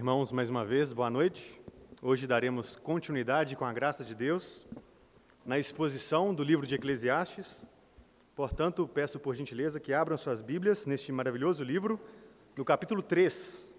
Irmãos, 0.00 0.32
mais 0.32 0.48
uma 0.48 0.64
vez, 0.64 0.94
boa 0.94 1.10
noite. 1.10 1.60
Hoje 2.00 2.26
daremos 2.26 2.74
continuidade, 2.74 3.54
com 3.54 3.66
a 3.66 3.72
graça 3.74 4.02
de 4.02 4.14
Deus, 4.14 4.66
na 5.44 5.58
exposição 5.58 6.34
do 6.34 6.42
livro 6.42 6.66
de 6.66 6.74
Eclesiastes. 6.74 7.66
Portanto, 8.34 8.88
peço 8.88 9.20
por 9.20 9.34
gentileza 9.34 9.78
que 9.78 9.92
abram 9.92 10.16
suas 10.16 10.40
Bíblias 10.40 10.86
neste 10.86 11.12
maravilhoso 11.12 11.62
livro, 11.62 12.00
no 12.56 12.64
capítulo 12.64 13.02
3. 13.02 13.76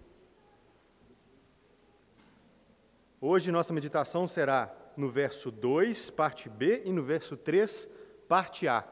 Hoje 3.20 3.50
nossa 3.50 3.72
meditação 3.72 4.28
será 4.28 4.72
no 4.96 5.10
verso 5.10 5.50
2, 5.50 6.08
parte 6.10 6.48
B, 6.48 6.82
e 6.84 6.92
no 6.92 7.02
verso 7.02 7.36
3, 7.36 7.88
parte 8.28 8.68
A. 8.68 8.84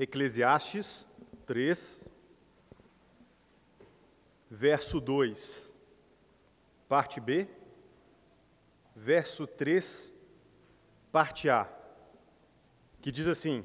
Eclesiastes 0.00 1.08
3, 1.44 2.08
verso 4.48 5.00
2, 5.00 5.74
parte 6.88 7.20
B, 7.20 7.48
verso 8.94 9.44
3, 9.44 10.14
parte 11.10 11.50
A, 11.50 11.68
que 13.02 13.10
diz 13.10 13.26
assim: 13.26 13.64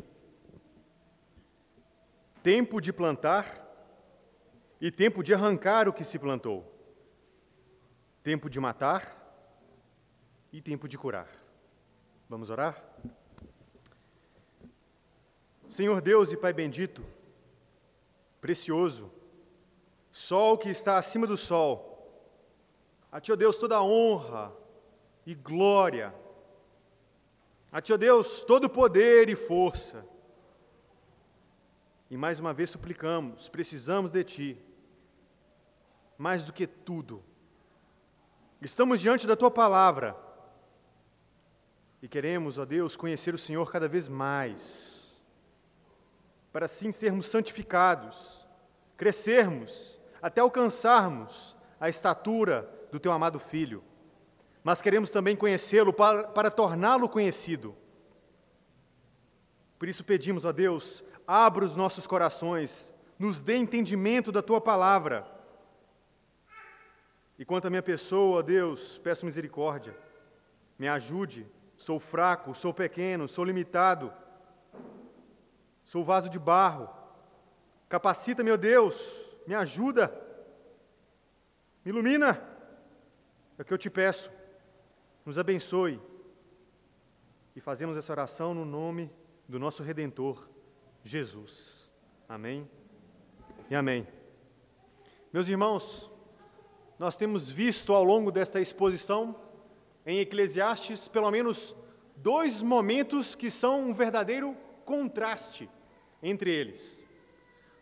Tempo 2.42 2.82
de 2.82 2.92
plantar 2.92 3.64
e 4.82 4.90
tempo 4.90 5.22
de 5.22 5.36
arrancar 5.36 5.88
o 5.88 5.94
que 5.94 6.04
se 6.04 6.18
plantou, 6.18 6.66
tempo 8.24 8.50
de 8.50 8.60
matar 8.60 9.22
e 10.52 10.64
tempo 10.64 10.88
de 10.88 10.98
curar. 10.98 11.30
Vamos 12.28 12.50
orar? 12.50 12.84
Senhor 15.74 16.00
Deus 16.02 16.32
e 16.32 16.38
Pai 16.38 16.54
bendito, 16.54 17.04
precioso, 18.40 19.12
sol 20.12 20.56
que 20.56 20.70
está 20.70 21.00
acima 21.00 21.26
do 21.26 21.36
sol, 21.36 21.90
a 23.12 23.20
Ti, 23.20 23.32
ó 23.32 23.36
Deus, 23.36 23.58
toda 23.58 23.82
honra 23.82 24.56
e 25.26 25.34
glória, 25.34 26.14
a 27.72 27.82
Ti, 27.82 27.92
ó 27.92 27.98
Deus, 27.98 28.44
todo 28.44 28.70
poder 28.70 29.30
e 29.30 29.36
força. 29.36 30.06
E 32.08 32.16
mais 32.16 32.40
uma 32.40 32.54
vez 32.54 32.70
suplicamos, 32.70 33.50
precisamos 33.50 34.12
de 34.12 34.24
Ti, 34.24 34.64
mais 36.20 36.46
do 36.46 36.54
que 36.54 36.68
tudo. 36.68 37.24
Estamos 38.62 39.02
diante 39.02 39.26
da 39.26 39.36
Tua 39.36 39.50
palavra 39.50 40.16
e 42.00 42.08
queremos, 42.08 42.60
ó 42.60 42.66
Deus, 42.66 42.96
conhecer 42.96 43.34
o 43.34 43.40
Senhor 43.40 43.72
cada 43.72 43.88
vez 43.88 44.08
mais 44.08 44.93
para 46.54 46.68
assim 46.68 46.92
sermos 46.92 47.26
santificados, 47.26 48.48
crescermos, 48.96 50.00
até 50.22 50.40
alcançarmos 50.40 51.58
a 51.80 51.90
estatura 51.90 52.70
do 52.92 53.00
teu 53.00 53.12
amado 53.12 53.40
Filho. 53.40 53.84
Mas 54.64 54.80
queremos 54.80 55.10
também 55.10 55.36
conhecê-lo 55.36 55.92
para, 55.92 56.28
para 56.28 56.52
torná-lo 56.52 57.10
conhecido. 57.10 57.76
Por 59.80 59.90
isso 59.90 60.04
pedimos 60.04 60.46
a 60.46 60.52
Deus, 60.52 61.04
abra 61.28 61.66
os 61.66 61.76
nossos 61.76 62.06
corações, 62.06 62.94
nos 63.18 63.42
dê 63.42 63.58
entendimento 63.58 64.32
da 64.32 64.44
tua 64.44 64.62
palavra. 64.62 65.26
E 67.38 67.44
quanto 67.44 67.66
à 67.66 67.70
minha 67.72 67.82
pessoa, 67.82 68.44
Deus, 68.44 69.00
peço 69.00 69.26
misericórdia. 69.26 69.98
Me 70.78 70.88
ajude, 70.88 71.48
sou 71.76 72.00
fraco, 72.00 72.54
sou 72.54 72.74
pequeno, 72.74 73.28
sou 73.28 73.44
limitado 73.44 74.14
Sou 75.84 76.04
vaso 76.04 76.30
de 76.30 76.40
barro. 76.40 76.90
Capacita, 77.90 78.44
meu 78.44 78.58
Deus, 78.58 79.30
me 79.46 79.54
ajuda, 79.54 80.08
me 81.84 81.92
ilumina. 81.92 82.42
É 83.58 83.62
o 83.62 83.66
que 83.66 83.74
eu 83.74 83.78
te 83.78 83.90
peço. 83.90 84.32
Nos 85.26 85.38
abençoe. 85.38 86.02
E 87.56 87.62
fazemos 87.62 87.98
essa 87.98 88.12
oração 88.12 88.54
no 88.54 88.66
nome 88.66 89.12
do 89.48 89.60
nosso 89.60 89.84
Redentor, 89.84 90.50
Jesus. 91.04 91.92
Amém 92.28 92.68
e 93.70 93.76
amém. 93.76 94.08
Meus 95.32 95.48
irmãos, 95.48 96.12
nós 96.98 97.16
temos 97.16 97.52
visto 97.52 97.94
ao 97.94 98.04
longo 98.04 98.32
desta 98.32 98.60
exposição 98.60 99.36
em 100.06 100.20
Eclesiastes 100.20 101.08
pelo 101.08 101.30
menos 101.30 101.76
dois 102.16 102.62
momentos 102.62 103.36
que 103.36 103.52
são 103.52 103.90
um 103.90 103.94
verdadeiro 103.94 104.58
contraste 104.86 105.70
entre 106.22 106.52
eles. 106.52 107.02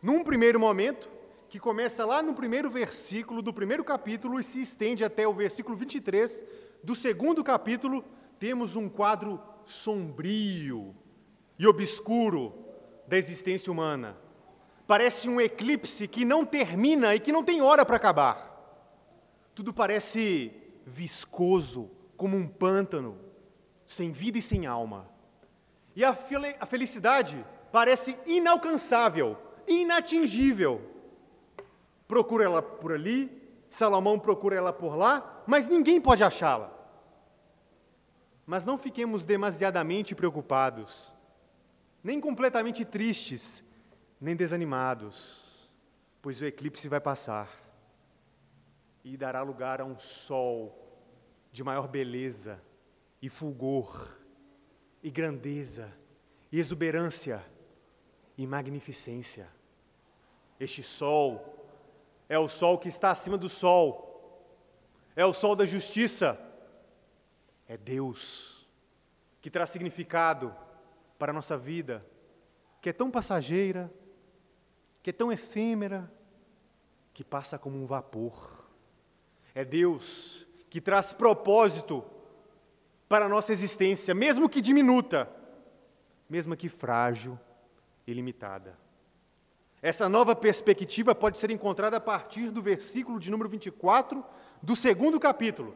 Num 0.01 0.23
primeiro 0.23 0.59
momento, 0.59 1.09
que 1.51 1.59
começa 1.59 2.05
lá 2.05 2.23
no 2.23 2.33
primeiro 2.33 2.71
versículo 2.71 3.41
do 3.41 3.53
primeiro 3.53 3.83
capítulo 3.83 4.39
e 4.39 4.43
se 4.43 4.61
estende 4.61 5.03
até 5.03 5.27
o 5.27 5.33
versículo 5.33 5.75
23 5.75 6.45
do 6.81 6.95
segundo 6.95 7.43
capítulo, 7.43 8.05
temos 8.39 8.77
um 8.77 8.87
quadro 8.87 9.37
sombrio 9.65 10.95
e 11.59 11.67
obscuro 11.67 12.53
da 13.05 13.17
existência 13.17 13.69
humana. 13.69 14.17
Parece 14.87 15.27
um 15.27 15.41
eclipse 15.41 16.07
que 16.07 16.23
não 16.23 16.45
termina 16.45 17.13
e 17.13 17.19
que 17.19 17.33
não 17.33 17.43
tem 17.43 17.61
hora 17.61 17.85
para 17.85 17.97
acabar. 17.97 18.49
Tudo 19.53 19.73
parece 19.73 20.53
viscoso, 20.85 21.91
como 22.15 22.37
um 22.37 22.47
pântano, 22.47 23.19
sem 23.85 24.11
vida 24.11 24.37
e 24.37 24.41
sem 24.41 24.65
alma. 24.65 25.10
E 25.95 26.03
a, 26.05 26.11
a 26.59 26.65
felicidade 26.65 27.45
parece 27.71 28.17
inalcançável, 28.25 29.37
inatingível. 29.67 30.81
Procura 32.07 32.45
ela 32.45 32.61
por 32.61 32.93
ali, 32.93 33.41
Salomão 33.69 34.19
procura 34.19 34.55
ela 34.55 34.73
por 34.73 34.95
lá, 34.95 35.43
mas 35.47 35.67
ninguém 35.67 35.99
pode 35.99 36.23
achá-la. 36.23 36.77
Mas 38.45 38.65
não 38.65 38.77
fiquemos 38.77 39.23
demasiadamente 39.23 40.13
preocupados, 40.13 41.15
nem 42.03 42.19
completamente 42.19 42.83
tristes, 42.83 43.63
nem 44.19 44.35
desanimados, 44.35 45.69
pois 46.21 46.41
o 46.41 46.45
eclipse 46.45 46.87
vai 46.89 46.99
passar 46.99 47.49
e 49.03 49.15
dará 49.17 49.41
lugar 49.41 49.81
a 49.81 49.85
um 49.85 49.97
sol 49.97 50.77
de 51.51 51.63
maior 51.63 51.87
beleza 51.87 52.61
e 53.21 53.29
fulgor 53.29 54.20
e 55.01 55.09
grandeza, 55.09 55.91
e 56.51 56.59
exuberância 56.59 57.45
e 58.37 58.45
magnificência. 58.45 59.49
Este 60.59 60.83
sol 60.83 61.67
é 62.29 62.37
o 62.37 62.47
sol 62.47 62.77
que 62.77 62.89
está 62.89 63.11
acima 63.11 63.37
do 63.37 63.49
sol, 63.49 64.07
é 65.15 65.25
o 65.25 65.33
sol 65.33 65.55
da 65.55 65.65
justiça, 65.65 66.39
é 67.67 67.77
Deus 67.77 68.67
que 69.41 69.49
traz 69.49 69.69
significado 69.71 70.55
para 71.17 71.31
a 71.31 71.33
nossa 71.33 71.57
vida, 71.57 72.05
que 72.79 72.89
é 72.89 72.93
tão 72.93 73.09
passageira, 73.09 73.91
que 75.01 75.09
é 75.09 75.13
tão 75.13 75.31
efêmera, 75.31 76.11
que 77.13 77.23
passa 77.23 77.57
como 77.57 77.77
um 77.77 77.85
vapor. 77.85 78.65
É 79.53 79.65
Deus 79.65 80.45
que 80.69 80.79
traz 80.79 81.11
propósito 81.11 82.03
para 83.11 83.25
a 83.25 83.29
nossa 83.29 83.51
existência, 83.51 84.15
mesmo 84.15 84.47
que 84.47 84.61
diminuta, 84.61 85.29
mesmo 86.29 86.55
que 86.55 86.69
frágil 86.69 87.37
e 88.07 88.13
limitada. 88.13 88.79
Essa 89.81 90.07
nova 90.07 90.33
perspectiva 90.33 91.13
pode 91.13 91.37
ser 91.37 91.51
encontrada 91.51 91.97
a 91.97 91.99
partir 91.99 92.49
do 92.49 92.61
versículo 92.61 93.19
de 93.19 93.29
número 93.29 93.49
24 93.49 94.23
do 94.63 94.77
segundo 94.77 95.19
capítulo, 95.19 95.75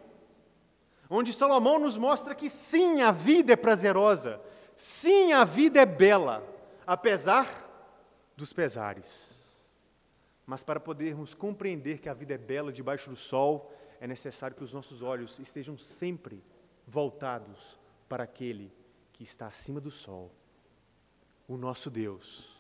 onde 1.10 1.34
Salomão 1.34 1.78
nos 1.78 1.98
mostra 1.98 2.34
que 2.34 2.50
sim, 2.50 3.02
a 3.02 3.12
vida 3.12 3.52
é 3.52 3.58
prazerosa, 3.58 4.40
sim, 4.74 5.34
a 5.34 5.44
vida 5.44 5.82
é 5.82 5.86
bela, 5.86 6.42
apesar 6.88 7.70
dos 8.38 8.54
pesares. 8.54 9.36
Mas 10.46 10.64
para 10.64 10.80
podermos 10.80 11.34
compreender 11.34 12.00
que 12.00 12.08
a 12.08 12.14
vida 12.14 12.36
é 12.36 12.38
bela 12.38 12.72
debaixo 12.72 13.10
do 13.10 13.16
sol, 13.18 13.74
é 14.00 14.08
necessário 14.08 14.56
que 14.56 14.64
os 14.64 14.74
nossos 14.74 15.02
olhos 15.02 15.38
estejam 15.38 15.78
sempre 15.78 16.42
voltados 16.88 17.80
para 18.08 18.24
aquele 18.24 18.72
que 19.14 19.24
está 19.24 19.48
acima 19.48 19.80
do 19.80 19.90
sol, 19.90 20.32
o 21.48 21.58
nosso 21.58 21.90
Deus. 21.90 22.56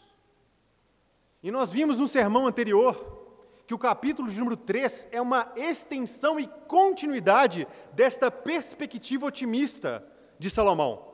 E 1.43 1.51
nós 1.51 1.71
vimos 1.71 1.99
no 1.99 2.07
sermão 2.07 2.47
anterior 2.47 3.23
que 3.67 3.73
o 3.73 3.79
capítulo 3.79 4.29
de 4.29 4.37
número 4.37 4.57
3 4.57 5.07
é 5.11 5.21
uma 5.21 5.51
extensão 5.55 6.39
e 6.39 6.47
continuidade 6.67 7.67
desta 7.93 8.31
perspectiva 8.31 9.25
otimista 9.25 10.05
de 10.39 10.49
Salomão. 10.49 11.13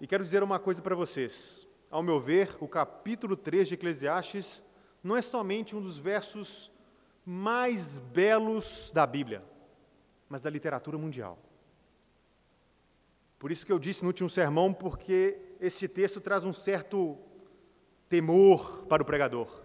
E 0.00 0.06
quero 0.06 0.24
dizer 0.24 0.42
uma 0.42 0.58
coisa 0.58 0.82
para 0.82 0.94
vocês. 0.94 1.66
Ao 1.90 2.02
meu 2.02 2.20
ver, 2.20 2.56
o 2.60 2.68
capítulo 2.68 3.36
3 3.36 3.68
de 3.68 3.74
Eclesiastes 3.74 4.62
não 5.02 5.16
é 5.16 5.22
somente 5.22 5.74
um 5.74 5.80
dos 5.80 5.98
versos 5.98 6.70
mais 7.24 7.98
belos 7.98 8.90
da 8.92 9.06
Bíblia 9.06 9.42
mas 10.28 10.40
da 10.40 10.50
literatura 10.50 10.98
mundial. 10.98 11.38
Por 13.38 13.50
isso 13.50 13.66
que 13.66 13.72
eu 13.72 13.78
disse 13.78 14.02
no 14.02 14.08
último 14.08 14.30
sermão, 14.30 14.72
porque 14.72 15.38
este 15.60 15.86
texto 15.86 16.20
traz 16.20 16.44
um 16.44 16.52
certo 16.52 17.18
temor 18.08 18.86
para 18.86 19.02
o 19.02 19.06
pregador, 19.06 19.62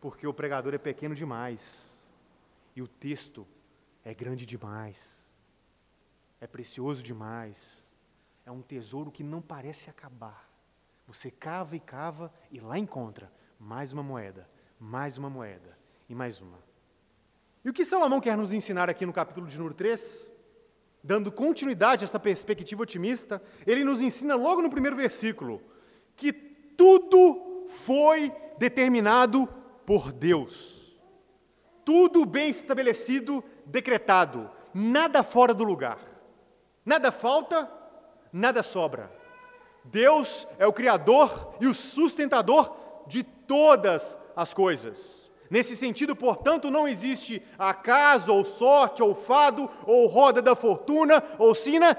porque 0.00 0.26
o 0.26 0.34
pregador 0.34 0.74
é 0.74 0.78
pequeno 0.78 1.14
demais 1.14 1.90
e 2.74 2.82
o 2.82 2.88
texto 2.88 3.46
é 4.04 4.14
grande 4.14 4.46
demais, 4.46 5.34
é 6.40 6.46
precioso 6.46 7.02
demais, 7.02 7.84
é 8.44 8.50
um 8.50 8.62
tesouro 8.62 9.10
que 9.10 9.24
não 9.24 9.42
parece 9.42 9.90
acabar. 9.90 10.48
Você 11.06 11.30
cava 11.30 11.74
e 11.74 11.80
cava 11.80 12.32
e 12.50 12.60
lá 12.60 12.78
encontra 12.78 13.32
mais 13.58 13.92
uma 13.92 14.02
moeda, 14.02 14.48
mais 14.78 15.18
uma 15.18 15.30
moeda 15.30 15.76
e 16.08 16.14
mais 16.14 16.40
uma. 16.40 16.65
E 17.66 17.68
o 17.68 17.72
que 17.72 17.84
Salomão 17.84 18.20
quer 18.20 18.36
nos 18.36 18.52
ensinar 18.52 18.88
aqui 18.88 19.04
no 19.04 19.12
capítulo 19.12 19.44
de 19.44 19.58
número 19.58 19.74
3? 19.74 20.30
Dando 21.02 21.32
continuidade 21.32 22.04
a 22.04 22.06
essa 22.06 22.20
perspectiva 22.20 22.84
otimista, 22.84 23.42
ele 23.66 23.82
nos 23.82 24.00
ensina 24.00 24.36
logo 24.36 24.62
no 24.62 24.70
primeiro 24.70 24.94
versículo 24.94 25.60
que 26.14 26.32
tudo 26.32 27.66
foi 27.68 28.32
determinado 28.56 29.48
por 29.84 30.12
Deus. 30.12 30.96
Tudo 31.84 32.24
bem 32.24 32.50
estabelecido, 32.50 33.42
decretado, 33.64 34.48
nada 34.72 35.24
fora 35.24 35.52
do 35.52 35.64
lugar. 35.64 35.98
Nada 36.84 37.10
falta, 37.10 37.68
nada 38.32 38.62
sobra. 38.62 39.10
Deus 39.82 40.46
é 40.60 40.68
o 40.68 40.72
Criador 40.72 41.56
e 41.60 41.66
o 41.66 41.74
sustentador 41.74 42.76
de 43.08 43.24
todas 43.24 44.16
as 44.36 44.54
coisas. 44.54 45.25
Nesse 45.50 45.76
sentido, 45.76 46.16
portanto, 46.16 46.70
não 46.70 46.88
existe 46.88 47.42
acaso, 47.58 48.32
ou 48.32 48.44
sorte, 48.44 49.02
ou 49.02 49.14
fado, 49.14 49.68
ou 49.86 50.06
roda 50.06 50.42
da 50.42 50.56
fortuna, 50.56 51.22
ou 51.38 51.54
sina, 51.54 51.94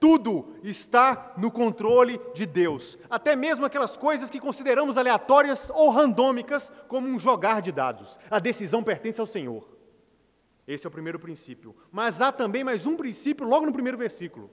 tudo 0.00 0.56
está 0.62 1.34
no 1.36 1.50
controle 1.50 2.20
de 2.34 2.46
Deus. 2.46 2.98
Até 3.08 3.36
mesmo 3.36 3.66
aquelas 3.66 3.96
coisas 3.96 4.30
que 4.30 4.40
consideramos 4.40 4.96
aleatórias 4.96 5.70
ou 5.74 5.90
randômicas, 5.90 6.72
como 6.88 7.06
um 7.06 7.20
jogar 7.20 7.60
de 7.60 7.70
dados. 7.70 8.18
A 8.30 8.38
decisão 8.38 8.82
pertence 8.82 9.20
ao 9.20 9.26
Senhor. 9.26 9.68
Esse 10.66 10.86
é 10.86 10.88
o 10.88 10.92
primeiro 10.92 11.18
princípio. 11.18 11.76
Mas 11.92 12.20
há 12.20 12.32
também 12.32 12.64
mais 12.64 12.86
um 12.86 12.96
princípio 12.96 13.46
logo 13.46 13.66
no 13.66 13.72
primeiro 13.72 13.98
versículo. 13.98 14.50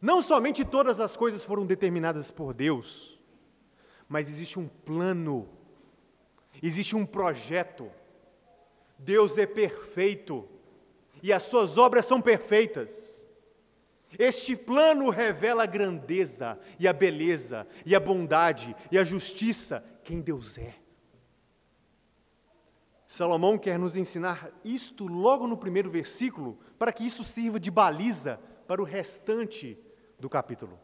Não 0.00 0.22
somente 0.22 0.64
todas 0.64 1.00
as 1.00 1.16
coisas 1.16 1.44
foram 1.44 1.66
determinadas 1.66 2.30
por 2.30 2.54
Deus, 2.54 3.18
mas 4.08 4.28
existe 4.28 4.58
um 4.58 4.66
plano, 4.66 5.48
existe 6.62 6.96
um 6.96 7.06
projeto. 7.06 7.90
Deus 8.98 9.38
é 9.38 9.46
perfeito 9.46 10.48
e 11.22 11.32
as 11.32 11.44
suas 11.44 11.78
obras 11.78 12.06
são 12.06 12.20
perfeitas. 12.20 13.20
Este 14.18 14.56
plano 14.56 15.08
revela 15.08 15.62
a 15.62 15.66
grandeza 15.66 16.58
e 16.78 16.88
a 16.88 16.92
beleza 16.92 17.66
e 17.86 17.94
a 17.94 18.00
bondade 18.00 18.74
e 18.90 18.98
a 18.98 19.04
justiça, 19.04 19.84
quem 20.02 20.20
Deus 20.20 20.58
é. 20.58 20.74
Salomão 23.06 23.58
quer 23.58 23.78
nos 23.78 23.96
ensinar 23.96 24.50
isto 24.64 25.06
logo 25.06 25.46
no 25.46 25.56
primeiro 25.56 25.90
versículo, 25.90 26.58
para 26.78 26.92
que 26.92 27.04
isso 27.04 27.24
sirva 27.24 27.58
de 27.58 27.70
baliza 27.70 28.38
para 28.68 28.80
o 28.80 28.84
restante 28.84 29.76
do 30.18 30.28
capítulo. 30.28 30.78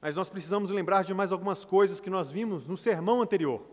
Mas 0.00 0.16
nós 0.16 0.28
precisamos 0.28 0.70
lembrar 0.70 1.04
de 1.04 1.14
mais 1.14 1.30
algumas 1.30 1.64
coisas 1.64 2.00
que 2.00 2.10
nós 2.10 2.30
vimos 2.32 2.66
no 2.66 2.76
sermão 2.76 3.22
anterior. 3.22 3.64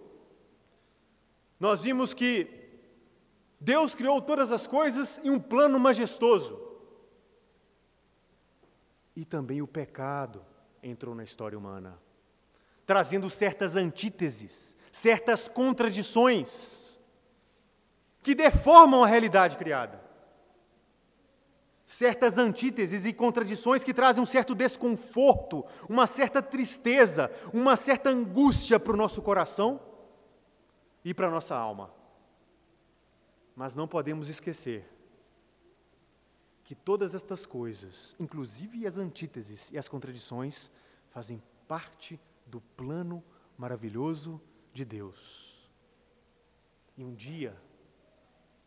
Nós 1.60 1.82
vimos 1.82 2.14
que 2.14 2.48
Deus 3.60 3.96
criou 3.96 4.22
todas 4.22 4.52
as 4.52 4.68
coisas 4.68 5.20
em 5.24 5.30
um 5.30 5.40
plano 5.40 5.80
majestoso. 5.80 6.60
E 9.16 9.26
também 9.26 9.62
o 9.62 9.68
pecado 9.68 10.46
entrou 10.82 11.16
na 11.16 11.24
história 11.24 11.58
humana, 11.58 12.00
trazendo 12.86 13.30
certas 13.30 13.76
antíteses, 13.76 14.76
certas 14.92 15.48
contradições, 15.48 17.00
que 18.22 18.36
deformam 18.36 19.04
a 19.04 19.08
realidade 19.08 19.58
criada 19.58 20.08
certas 21.88 22.38
antíteses 22.38 23.06
e 23.06 23.14
contradições 23.14 23.82
que 23.82 23.94
trazem 23.94 24.22
um 24.22 24.26
certo 24.26 24.54
desconforto, 24.54 25.66
uma 25.88 26.06
certa 26.06 26.42
tristeza, 26.42 27.32
uma 27.54 27.78
certa 27.78 28.10
angústia 28.10 28.78
para 28.78 28.92
o 28.92 28.98
nosso 28.98 29.22
coração 29.22 29.80
e 31.10 31.14
para 31.14 31.28
a 31.28 31.32
nossa 31.32 31.56
alma. 31.56 31.90
Mas 33.56 33.76
não 33.76 33.88
podemos 33.88 34.28
esquecer 34.28 34.86
que 36.66 36.76
todas 36.76 37.16
estas 37.16 37.46
coisas, 37.46 38.14
inclusive 38.20 38.86
as 38.86 38.98
antíteses 38.98 39.72
e 39.72 39.78
as 39.78 39.88
contradições, 39.88 40.70
fazem 41.10 41.42
parte 41.66 42.20
do 42.46 42.60
plano 42.60 43.24
maravilhoso 43.58 44.42
de 44.74 44.84
Deus. 44.84 45.72
E 46.98 47.06
um 47.06 47.16
dia, 47.16 47.56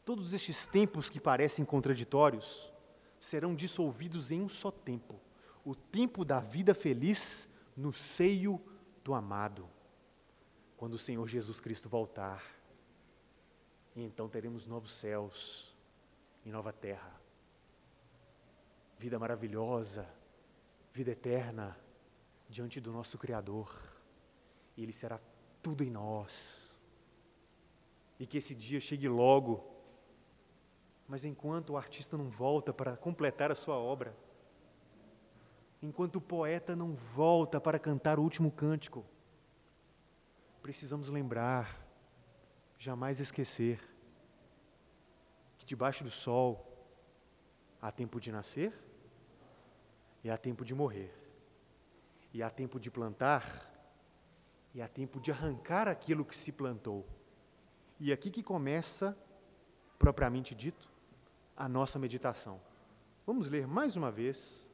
todos 0.03 0.33
estes 0.33 0.67
tempos 0.67 1.11
que 1.11 1.21
parecem 1.21 1.63
contraditórios, 1.63 2.73
serão 3.19 3.55
dissolvidos 3.55 4.31
em 4.31 4.41
um 4.41 4.49
só 4.49 4.71
tempo 4.71 5.21
o 5.63 5.75
tempo 5.75 6.25
da 6.25 6.41
vida 6.41 6.75
feliz 6.75 7.47
no 7.77 7.93
seio 7.93 8.59
do 9.05 9.13
amado, 9.13 9.69
quando 10.81 10.95
o 10.95 10.99
Senhor 10.99 11.29
Jesus 11.29 11.61
Cristo 11.61 11.91
voltar. 11.91 12.43
E 13.95 14.03
então 14.03 14.31
teremos 14.31 14.67
novos 14.67 14.95
céus 14.95 15.77
e 16.43 16.51
nova 16.51 16.73
terra. 16.73 17.21
Vida 18.97 19.19
maravilhosa, 19.19 20.09
vida 20.91 21.11
eterna 21.11 21.79
diante 22.49 22.81
do 22.81 22.91
nosso 22.91 23.19
Criador. 23.19 23.71
E 24.75 24.83
Ele 24.83 24.93
será 24.95 25.21
tudo 25.61 25.85
em 25.85 25.91
nós. 25.91 26.75
E 28.19 28.27
que 28.27 28.39
esse 28.39 28.55
dia 28.55 28.81
chegue 28.81 29.07
logo 29.07 29.69
mas 31.07 31.25
enquanto 31.25 31.71
o 31.71 31.77
artista 31.77 32.17
não 32.17 32.31
volta 32.31 32.73
para 32.73 32.97
completar 32.97 33.51
a 33.51 33.55
sua 33.57 33.77
obra, 33.77 34.17
enquanto 35.83 36.17
o 36.17 36.21
poeta 36.21 36.75
não 36.77 36.95
volta 36.95 37.61
para 37.61 37.81
cantar 37.81 38.19
o 38.19 38.23
último 38.23 38.49
cântico, 38.49 39.05
precisamos 40.71 41.09
lembrar, 41.09 41.85
jamais 42.79 43.19
esquecer, 43.19 43.81
que 45.59 45.67
debaixo 45.67 46.05
do 46.05 46.13
sol 46.13 46.65
há 47.83 47.91
tempo 47.91 48.21
de 48.21 48.31
nascer 48.31 48.73
e 50.23 50.31
há 50.31 50.39
tempo 50.39 50.65
de 50.65 50.73
morrer, 50.73 51.13
e 52.33 52.41
há 52.41 52.49
tempo 52.49 52.79
de 52.79 52.89
plantar 52.89 53.69
e 54.73 54.81
há 54.81 54.87
tempo 54.87 55.19
de 55.19 55.33
arrancar 55.33 55.89
aquilo 55.89 56.25
que 56.25 56.37
se 56.37 56.53
plantou. 56.53 57.05
E 57.99 58.13
aqui 58.13 58.31
que 58.31 58.41
começa, 58.41 59.19
propriamente 59.99 60.55
dito, 60.55 60.89
a 61.57 61.69
nossa 61.69 61.99
meditação. 61.99 62.61
Vamos 63.27 63.49
ler 63.49 63.67
mais 63.67 63.97
uma 63.97 64.13
vez 64.13 64.71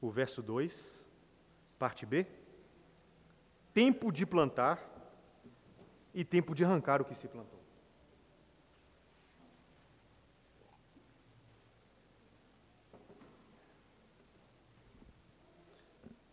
o 0.00 0.10
verso 0.10 0.42
2, 0.42 1.06
parte 1.78 2.06
B. 2.06 2.26
Tempo 3.74 4.10
de 4.10 4.24
plantar 4.24 4.95
e 6.16 6.24
tempo 6.24 6.52
de 6.52 6.64
arrancar 6.64 7.00
o 7.00 7.04
que 7.04 7.14
se 7.14 7.28
plantou. 7.28 7.60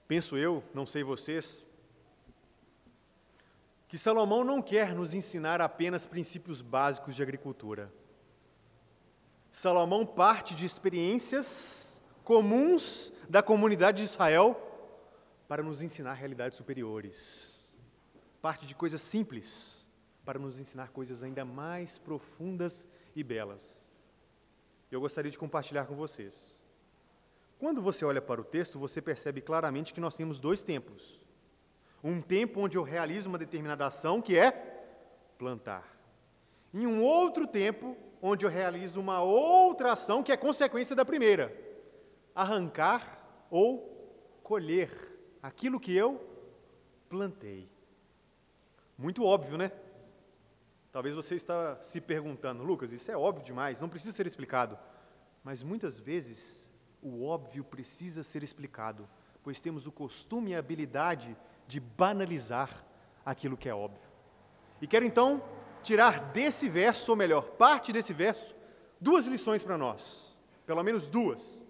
Penso 0.07 0.35
eu, 0.35 0.63
não 0.73 0.87
sei 0.87 1.03
vocês, 1.03 1.67
que 3.87 3.99
Salomão 3.99 4.43
não 4.43 4.59
quer 4.59 4.95
nos 4.95 5.13
ensinar 5.13 5.61
apenas 5.61 6.07
princípios 6.07 6.63
básicos 6.63 7.15
de 7.15 7.21
agricultura 7.21 7.93
Salomão 9.53 10.03
parte 10.03 10.55
de 10.55 10.65
experiências 10.65 12.01
comuns 12.23 13.13
da 13.29 13.43
comunidade 13.43 13.97
de 13.97 14.03
Israel 14.03 14.59
para 15.47 15.61
nos 15.61 15.83
ensinar 15.83 16.13
realidades 16.13 16.57
superiores. 16.57 17.71
Parte 18.41 18.65
de 18.65 18.73
coisas 18.73 18.99
simples 18.99 19.72
para 20.25 20.39
nos 20.39 20.59
ensinar 20.59 20.89
coisas 20.89 21.23
ainda 21.23 21.43
mais 21.43 21.97
profundas 21.97 22.85
e 23.15 23.23
belas. 23.23 23.91
Eu 24.91 25.01
gostaria 25.01 25.31
de 25.31 25.37
compartilhar 25.37 25.85
com 25.85 25.95
vocês. 25.95 26.57
Quando 27.59 27.81
você 27.81 28.03
olha 28.05 28.21
para 28.21 28.41
o 28.41 28.43
texto, 28.43 28.77
você 28.77 29.01
percebe 29.01 29.41
claramente 29.41 29.93
que 29.93 30.01
nós 30.01 30.15
temos 30.15 30.39
dois 30.39 30.63
tempos. 30.63 31.19
Um 32.03 32.21
tempo 32.21 32.59
onde 32.59 32.77
eu 32.77 32.83
realizo 32.83 33.29
uma 33.29 33.37
determinada 33.37 33.85
ação, 33.85 34.21
que 34.21 34.37
é 34.37 34.51
plantar. 35.37 35.97
E 36.73 36.85
um 36.85 37.01
outro 37.01 37.47
tempo 37.47 37.95
onde 38.21 38.45
eu 38.45 38.49
realizo 38.49 38.99
uma 38.99 39.21
outra 39.21 39.93
ação 39.93 40.23
que 40.23 40.31
é 40.31 40.37
consequência 40.37 40.95
da 40.95 41.05
primeira: 41.05 41.55
arrancar 42.35 43.45
ou 43.49 44.39
colher 44.43 44.89
aquilo 45.41 45.79
que 45.79 45.95
eu 45.95 46.21
plantei. 47.09 47.69
Muito 48.97 49.23
óbvio, 49.23 49.57
né? 49.57 49.71
Talvez 50.93 51.15
você 51.15 51.33
está 51.33 51.79
se 51.81 51.99
perguntando, 51.99 52.63
Lucas, 52.63 52.91
isso 52.91 53.11
é 53.11 53.17
óbvio 53.17 53.43
demais, 53.43 53.81
não 53.81 53.89
precisa 53.89 54.15
ser 54.15 54.27
explicado. 54.27 54.77
Mas 55.43 55.63
muitas 55.63 55.99
vezes 55.99 56.69
o 57.01 57.25
óbvio 57.25 57.63
precisa 57.63 58.21
ser 58.21 58.43
explicado, 58.43 59.09
pois 59.41 59.59
temos 59.59 59.87
o 59.87 59.91
costume 59.91 60.51
e 60.51 60.55
a 60.55 60.59
habilidade 60.59 61.35
de 61.67 61.79
banalizar 61.79 62.85
aquilo 63.25 63.57
que 63.57 63.67
é 63.67 63.73
óbvio. 63.73 64.07
E 64.79 64.85
quero 64.85 65.03
então 65.03 65.43
tirar 65.81 66.31
desse 66.31 66.69
verso, 66.69 67.11
ou 67.11 67.17
melhor, 67.17 67.41
parte 67.41 67.91
desse 67.91 68.13
verso, 68.13 68.55
duas 69.01 69.25
lições 69.25 69.63
para 69.63 69.79
nós, 69.79 70.31
pelo 70.63 70.83
menos 70.83 71.09
duas. 71.09 71.63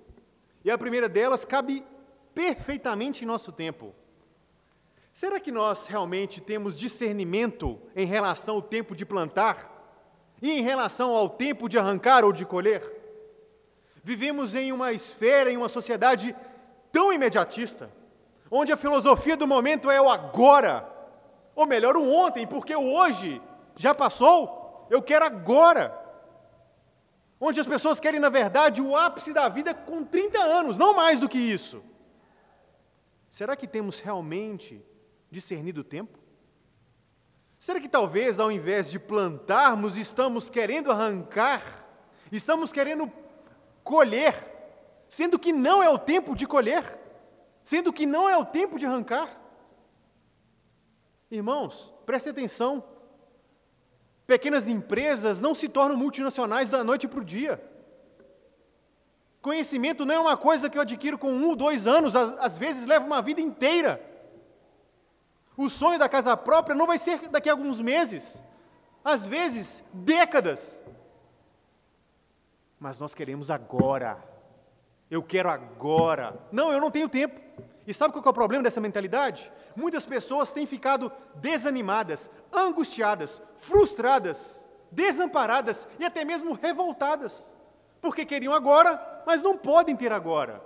E 0.65 0.69
a 0.69 0.77
primeira 0.77 1.07
delas 1.07 1.45
cabe 1.45 1.81
perfeitamente 2.35 3.23
em 3.23 3.27
nosso 3.27 3.53
tempo. 3.53 3.95
Será 5.13 5.39
que 5.39 5.51
nós 5.51 5.85
realmente 5.85 6.41
temos 6.41 6.75
discernimento 6.75 7.79
em 7.95 8.03
relação 8.03 8.55
ao 8.55 8.63
tempo 8.63 8.95
de 8.95 9.05
plantar 9.05 9.71
e 10.41 10.49
em 10.49 10.63
relação 10.63 11.13
ao 11.13 11.29
tempo 11.29 11.69
de 11.69 11.77
arrancar 11.77 12.25
ou 12.25 12.33
de 12.33 12.43
colher? 12.43 12.81
Vivemos 14.03 14.55
em 14.55 14.71
uma 14.71 14.91
esfera, 14.91 15.51
em 15.51 15.55
uma 15.55 15.69
sociedade 15.69 16.35
tão 16.91 17.13
imediatista, 17.13 17.93
onde 18.49 18.71
a 18.71 18.77
filosofia 18.77 19.37
do 19.37 19.45
momento 19.45 19.91
é 19.91 20.01
o 20.01 20.09
agora, 20.09 20.89
ou 21.53 21.67
melhor, 21.67 21.95
o 21.95 22.11
ontem, 22.11 22.47
porque 22.47 22.75
o 22.75 22.91
hoje 22.95 23.39
já 23.75 23.93
passou, 23.93 24.87
eu 24.89 24.99
quero 24.99 25.25
agora. 25.25 25.95
Onde 27.39 27.59
as 27.59 27.67
pessoas 27.67 27.99
querem, 27.99 28.19
na 28.19 28.29
verdade, 28.29 28.81
o 28.81 28.97
ápice 28.97 29.31
da 29.31 29.47
vida 29.47 29.75
com 29.75 30.03
30 30.03 30.39
anos, 30.41 30.75
não 30.79 30.95
mais 30.95 31.19
do 31.19 31.29
que 31.29 31.37
isso. 31.37 31.83
Será 33.29 33.55
que 33.55 33.67
temos 33.67 33.99
realmente 33.99 34.83
discernido 35.33 35.81
o 35.81 35.83
tempo? 35.83 36.17
Será 37.57 37.79
que 37.79 37.89
talvez, 37.89 38.39
ao 38.39 38.51
invés 38.51 38.91
de 38.91 38.99
plantarmos, 38.99 39.97
estamos 39.97 40.49
querendo 40.49 40.91
arrancar, 40.91 41.85
estamos 42.31 42.71
querendo 42.71 43.11
colher, 43.83 44.35
sendo 45.09 45.39
que 45.39 45.51
não 45.51 45.81
é 45.81 45.89
o 45.89 45.97
tempo 45.97 46.35
de 46.35 46.45
colher, 46.45 46.99
sendo 47.63 47.91
que 47.91 48.05
não 48.05 48.29
é 48.29 48.37
o 48.37 48.45
tempo 48.45 48.77
de 48.77 48.85
arrancar? 48.85 49.41
Irmãos, 51.31 51.93
preste 52.05 52.29
atenção. 52.29 52.83
Pequenas 54.27 54.67
empresas 54.67 55.41
não 55.41 55.55
se 55.55 55.67
tornam 55.67 55.97
multinacionais 55.97 56.69
da 56.69 56.83
noite 56.83 57.07
para 57.07 57.19
o 57.19 57.25
dia. 57.25 57.63
Conhecimento 59.41 60.05
não 60.05 60.15
é 60.15 60.19
uma 60.19 60.37
coisa 60.37 60.69
que 60.69 60.77
eu 60.77 60.81
adquiro 60.81 61.17
com 61.17 61.31
um, 61.31 61.55
dois 61.55 61.87
anos, 61.87 62.15
às 62.15 62.57
vezes 62.57 62.85
leva 62.85 63.05
uma 63.05 63.21
vida 63.21 63.41
inteira. 63.41 64.12
O 65.55 65.69
sonho 65.69 65.99
da 65.99 66.09
casa 66.09 66.35
própria 66.35 66.75
não 66.75 66.87
vai 66.87 66.97
ser 66.97 67.27
daqui 67.29 67.49
a 67.49 67.53
alguns 67.53 67.79
meses, 67.79 68.41
às 69.03 69.27
vezes 69.27 69.83
décadas. 69.93 70.81
Mas 72.79 72.99
nós 72.99 73.13
queremos 73.13 73.51
agora. 73.51 74.17
Eu 75.09 75.21
quero 75.21 75.49
agora. 75.49 76.39
Não, 76.51 76.71
eu 76.71 76.81
não 76.81 76.89
tenho 76.89 77.07
tempo. 77.07 77.39
E 77.85 77.93
sabe 77.93 78.13
qual 78.13 78.23
é 78.25 78.29
o 78.29 78.33
problema 78.33 78.63
dessa 78.63 78.81
mentalidade? 78.81 79.51
Muitas 79.75 80.05
pessoas 80.05 80.53
têm 80.53 80.65
ficado 80.65 81.11
desanimadas, 81.35 82.29
angustiadas, 82.51 83.41
frustradas, 83.55 84.65
desamparadas 84.89 85.87
e 85.99 86.05
até 86.05 86.23
mesmo 86.23 86.53
revoltadas, 86.53 87.53
porque 88.01 88.25
queriam 88.25 88.53
agora, 88.53 89.23
mas 89.25 89.41
não 89.41 89.57
podem 89.57 89.95
ter 89.95 90.11
agora. 90.11 90.63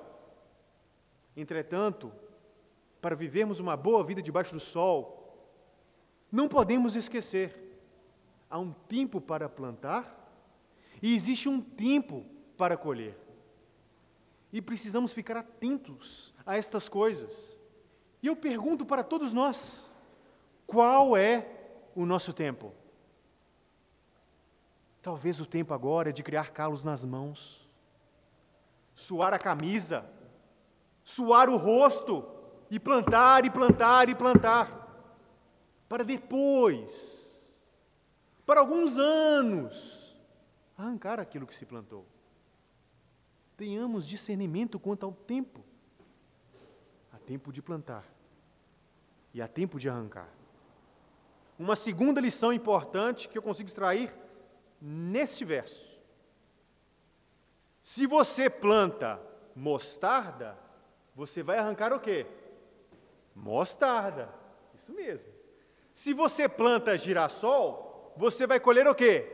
Entretanto, 1.36 2.12
para 3.02 3.16
vivermos 3.16 3.60
uma 3.60 3.78
boa 3.78 4.04
vida 4.04 4.22
debaixo 4.22 4.54
do 4.54 4.60
sol, 4.60 5.18
não 6.32 6.48
podemos 6.48 6.96
esquecer: 6.96 7.80
há 8.50 8.58
um 8.58 8.72
tempo 8.72 9.22
para 9.22 9.48
plantar 9.48 10.16
e 11.02 11.16
existe 11.16 11.48
um 11.48 11.62
tempo 11.62 12.26
para 12.58 12.78
colher. 12.78 13.18
E 14.52 14.62
precisamos 14.62 15.14
ficar 15.14 15.38
atentos 15.38 16.34
a 16.46 16.58
estas 16.58 16.88
coisas. 16.88 17.58
E 18.24 18.28
eu 18.28 18.36
pergunto 18.36 18.86
para 18.86 19.04
todos 19.04 19.34
nós: 19.34 19.90
qual 20.66 21.16
é 21.16 21.48
o 21.96 22.06
nosso 22.06 22.34
tempo? 22.34 22.74
Talvez 25.02 25.40
o 25.40 25.46
tempo 25.46 25.74
agora 25.74 26.10
é 26.10 26.12
de 26.12 26.24
criar 26.24 26.52
calos 26.52 26.84
nas 26.84 27.06
mãos, 27.06 27.66
suar 28.94 29.34
a 29.34 29.40
camisa, 29.40 30.06
suar 31.04 31.50
o 31.50 31.56
rosto, 31.56 32.26
e 32.70 32.80
plantar, 32.80 33.46
e 33.46 33.50
plantar, 33.50 34.10
e 34.10 34.16
plantar, 34.16 34.88
para 35.88 36.04
depois, 36.04 37.62
para 38.46 38.60
alguns 38.60 38.98
anos, 38.98 40.16
arrancar 40.78 41.20
aquilo 41.20 41.48
que 41.48 41.56
se 41.56 41.66
plantou. 41.66 42.06
Tenhamos 43.56 44.06
discernimento 44.06 44.80
quanto 44.80 45.06
ao 45.06 45.12
tempo. 45.12 45.66
Há 47.12 47.18
tempo 47.18 47.52
de 47.52 47.62
plantar 47.62 48.06
e 49.34 49.42
há 49.42 49.48
tempo 49.48 49.80
de 49.80 49.90
arrancar. 49.90 50.30
Uma 51.58 51.76
segunda 51.76 52.22
lição 52.22 52.54
importante 52.54 53.28
que 53.28 53.38
eu 53.38 53.42
consigo 53.42 53.68
extrair 53.68 54.16
neste 54.80 55.44
verso. 55.44 55.86
Se 57.82 58.06
você 58.06 58.50
planta 58.50 59.20
mostarda, 59.56 60.58
você 61.16 61.42
vai 61.42 61.58
arrancar 61.58 61.92
o 61.94 62.00
quê? 62.00 62.28
Mostarda. 63.38 64.30
Isso 64.76 64.92
mesmo. 64.94 65.32
Se 65.94 66.14
você 66.14 66.50
planta 66.50 66.98
girassol, 66.98 68.14
você 68.18 68.46
vai 68.46 68.60
colher 68.60 68.88
o 68.88 68.96
quê? 68.96 69.26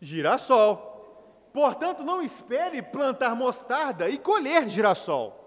Girassol. 0.00 0.92
Portanto, 1.52 2.02
não 2.02 2.22
espere 2.22 2.82
plantar 2.82 3.34
mostarda 3.34 4.08
e 4.08 4.18
colher 4.18 4.68
girassol. 4.68 5.40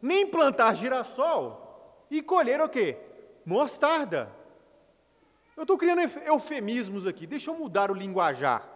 Nem 0.00 0.26
plantar 0.26 0.74
girassol 0.74 2.06
e 2.10 2.22
colher 2.22 2.60
o 2.60 2.68
quê? 2.68 2.98
Mostarda. 3.44 4.32
Eu 5.56 5.62
estou 5.62 5.78
criando 5.78 6.00
eufemismos 6.00 7.06
aqui, 7.06 7.26
deixa 7.26 7.50
eu 7.50 7.54
mudar 7.54 7.90
o 7.90 7.94
linguajar. 7.94 8.68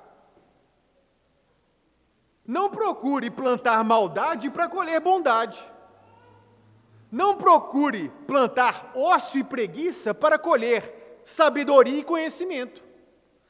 Não 2.47 2.71
procure 2.71 3.31
plantar 3.31 3.83
maldade 3.85 4.49
para 4.49 4.69
colher 4.69 5.01
bondade. 5.01 5.61
Não 7.11 7.37
procure 7.37 8.11
plantar 8.27 8.93
ócio 8.95 9.41
e 9.41 9.45
preguiça 9.45 10.12
para 10.12 10.38
colher 10.38 11.21
sabedoria 11.25 12.00
e 12.00 12.05
conhecimento. 12.05 12.83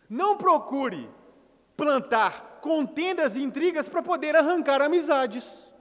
Não 0.09 0.37
procure 0.37 1.11
plantar 1.77 2.59
contendas 2.61 3.37
e 3.37 3.43
intrigas 3.43 3.89
para 3.89 4.03
poder 4.03 4.37
arrancar 4.37 4.81
amizades. 4.81 5.73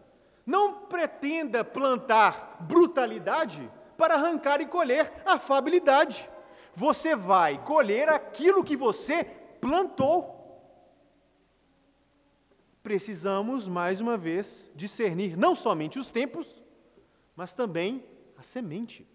Não 0.45 0.73
pretenda 0.73 1.63
plantar 1.63 2.57
brutalidade 2.61 3.71
para 3.97 4.15
arrancar 4.15 4.61
e 4.61 4.65
colher 4.65 5.11
afabilidade. 5.25 6.29
Você 6.73 7.15
vai 7.15 7.63
colher 7.63 8.09
aquilo 8.09 8.63
que 8.63 8.77
você 8.77 9.23
plantou. 9.59 10.35
Precisamos, 12.81 13.67
mais 13.67 13.99
uma 13.99 14.17
vez, 14.17 14.69
discernir 14.75 15.35
não 15.35 15.53
somente 15.53 15.99
os 15.99 16.11
tempos, 16.11 16.47
mas 17.37 17.53
também 17.53 18.03
a 18.35 18.41
semente. 18.41 19.07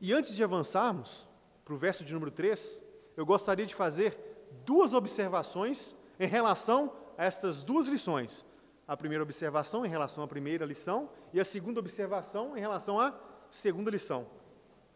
E 0.00 0.12
antes 0.12 0.34
de 0.34 0.42
avançarmos 0.42 1.26
para 1.64 1.72
o 1.72 1.78
verso 1.78 2.04
de 2.04 2.12
número 2.12 2.32
3, 2.32 2.82
eu 3.16 3.24
gostaria 3.24 3.64
de 3.64 3.74
fazer 3.76 4.18
duas 4.64 4.92
observações 4.92 5.94
em 6.18 6.26
relação 6.26 6.92
a 7.16 7.24
estas 7.24 7.62
duas 7.62 7.86
lições. 7.86 8.44
A 8.88 8.96
primeira 8.96 9.22
observação 9.22 9.86
em 9.86 9.88
relação 9.88 10.24
à 10.24 10.28
primeira 10.28 10.64
lição 10.64 11.10
e 11.32 11.38
a 11.38 11.44
segunda 11.44 11.78
observação 11.78 12.56
em 12.56 12.60
relação 12.60 12.98
à 12.98 13.16
segunda 13.48 13.90
lição. 13.90 14.26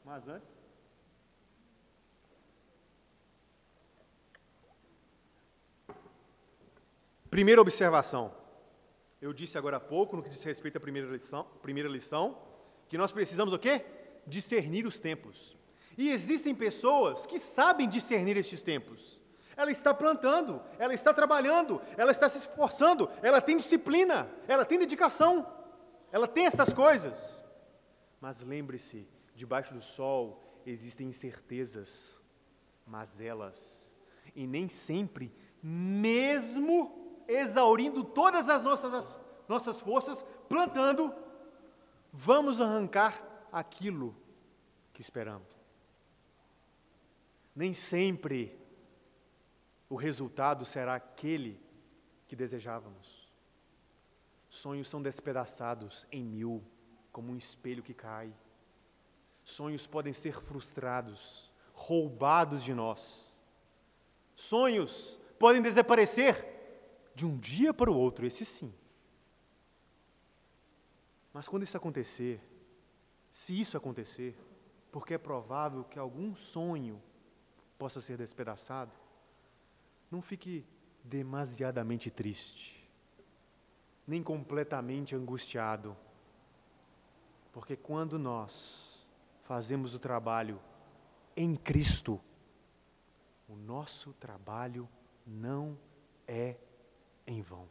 Mas 0.04 0.26
antes. 0.26 0.60
Primeira 7.30 7.60
observação. 7.60 8.41
Eu 9.22 9.32
disse 9.32 9.56
agora 9.56 9.76
há 9.76 9.80
pouco, 9.80 10.16
no 10.16 10.22
que 10.22 10.28
diz 10.28 10.42
respeito 10.42 10.78
à 10.78 10.80
primeira 10.80 11.08
lição, 11.08 11.46
primeira 11.62 11.88
lição 11.88 12.36
que 12.88 12.98
nós 12.98 13.12
precisamos 13.12 13.54
o 13.54 13.58
quê? 13.58 13.86
Discernir 14.26 14.84
os 14.84 14.98
tempos. 14.98 15.56
E 15.96 16.10
existem 16.10 16.52
pessoas 16.52 17.24
que 17.24 17.38
sabem 17.38 17.88
discernir 17.88 18.36
estes 18.36 18.64
tempos. 18.64 19.20
Ela 19.56 19.70
está 19.70 19.94
plantando, 19.94 20.60
ela 20.76 20.92
está 20.92 21.14
trabalhando, 21.14 21.80
ela 21.96 22.10
está 22.10 22.28
se 22.28 22.38
esforçando, 22.38 23.08
ela 23.22 23.40
tem 23.40 23.56
disciplina, 23.56 24.28
ela 24.48 24.64
tem 24.64 24.76
dedicação, 24.76 25.46
ela 26.10 26.26
tem 26.26 26.46
essas 26.46 26.74
coisas. 26.74 27.40
Mas 28.20 28.42
lembre-se: 28.42 29.06
debaixo 29.36 29.72
do 29.72 29.80
sol 29.80 30.42
existem 30.66 31.06
incertezas, 31.08 32.20
mas 32.84 33.20
elas, 33.20 33.92
e 34.34 34.48
nem 34.48 34.68
sempre, 34.68 35.32
mesmo 35.62 37.01
exaurindo 37.28 38.04
todas 38.04 38.48
as 38.48 38.62
nossas, 38.62 38.92
as 38.94 39.20
nossas 39.48 39.80
forças, 39.80 40.24
plantando, 40.48 41.14
vamos 42.12 42.60
arrancar 42.60 43.22
aquilo 43.50 44.16
que 44.92 45.00
esperamos. 45.00 45.48
Nem 47.54 47.74
sempre 47.74 48.58
o 49.88 49.94
resultado 49.94 50.64
será 50.64 50.94
aquele 50.94 51.60
que 52.26 52.34
desejávamos. 52.34 53.30
Sonhos 54.48 54.88
são 54.88 55.02
despedaçados 55.02 56.06
em 56.10 56.22
mil, 56.22 56.62
como 57.10 57.32
um 57.32 57.36
espelho 57.36 57.82
que 57.82 57.94
cai. 57.94 58.34
Sonhos 59.44 59.86
podem 59.86 60.12
ser 60.12 60.40
frustrados, 60.40 61.50
roubados 61.74 62.62
de 62.62 62.72
nós. 62.72 63.36
Sonhos 64.34 65.18
podem 65.38 65.60
desaparecer 65.60 66.51
de 67.14 67.26
um 67.26 67.36
dia 67.36 67.72
para 67.74 67.90
o 67.90 67.96
outro, 67.96 68.26
esse 68.26 68.44
sim. 68.44 68.72
Mas 71.32 71.48
quando 71.48 71.62
isso 71.62 71.76
acontecer, 71.76 72.40
se 73.30 73.58
isso 73.58 73.76
acontecer, 73.76 74.36
porque 74.90 75.14
é 75.14 75.18
provável 75.18 75.84
que 75.84 75.98
algum 75.98 76.34
sonho 76.34 77.02
possa 77.78 78.00
ser 78.00 78.18
despedaçado, 78.18 78.92
não 80.10 80.20
fique 80.20 80.66
demasiadamente 81.02 82.10
triste, 82.10 82.88
nem 84.06 84.22
completamente 84.22 85.16
angustiado, 85.16 85.96
porque 87.52 87.76
quando 87.76 88.18
nós 88.18 89.08
fazemos 89.42 89.94
o 89.94 89.98
trabalho 89.98 90.60
em 91.34 91.56
Cristo, 91.56 92.20
o 93.48 93.56
nosso 93.56 94.12
trabalho 94.14 94.88
não 95.26 95.78
é 96.26 96.56
em 97.26 97.42
vão. 97.42 97.68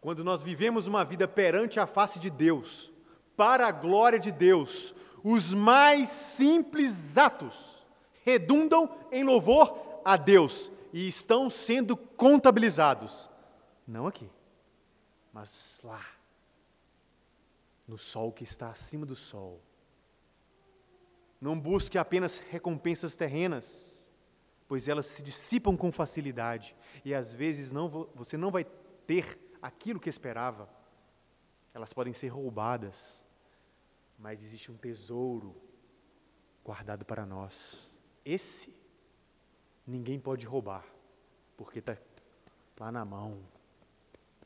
Quando 0.00 0.24
nós 0.24 0.42
vivemos 0.42 0.86
uma 0.86 1.04
vida 1.04 1.28
perante 1.28 1.78
a 1.78 1.86
face 1.86 2.18
de 2.18 2.30
Deus, 2.30 2.90
para 3.36 3.66
a 3.66 3.72
glória 3.72 4.18
de 4.18 4.32
Deus, 4.32 4.94
os 5.22 5.52
mais 5.52 6.08
simples 6.08 7.18
atos 7.18 7.84
redundam 8.24 8.98
em 9.12 9.24
louvor 9.24 10.00
a 10.04 10.16
Deus 10.16 10.70
e 10.92 11.06
estão 11.06 11.50
sendo 11.50 11.96
contabilizados. 11.96 13.28
Não 13.86 14.06
aqui, 14.06 14.30
mas 15.32 15.80
lá, 15.84 16.04
no 17.86 17.98
sol 17.98 18.32
que 18.32 18.44
está 18.44 18.70
acima 18.70 19.04
do 19.04 19.16
sol. 19.16 19.60
Não 21.40 21.58
busque 21.58 21.98
apenas 21.98 22.38
recompensas 22.38 23.16
terrenas, 23.16 23.99
pois 24.70 24.86
elas 24.86 25.06
se 25.06 25.20
dissipam 25.20 25.76
com 25.76 25.90
facilidade 25.90 26.76
e 27.04 27.12
às 27.12 27.34
vezes 27.34 27.72
não, 27.72 27.88
você 28.14 28.36
não 28.36 28.52
vai 28.52 28.62
ter 29.04 29.36
aquilo 29.60 29.98
que 29.98 30.08
esperava, 30.08 30.70
elas 31.74 31.92
podem 31.92 32.12
ser 32.12 32.28
roubadas, 32.28 33.20
mas 34.16 34.44
existe 34.44 34.70
um 34.70 34.76
tesouro 34.76 35.60
guardado 36.64 37.04
para 37.04 37.26
nós. 37.26 37.92
Esse 38.24 38.72
ninguém 39.84 40.20
pode 40.20 40.46
roubar, 40.46 40.86
porque 41.56 41.80
está 41.80 41.98
lá 42.78 42.92
na 42.92 43.04
mão 43.04 43.44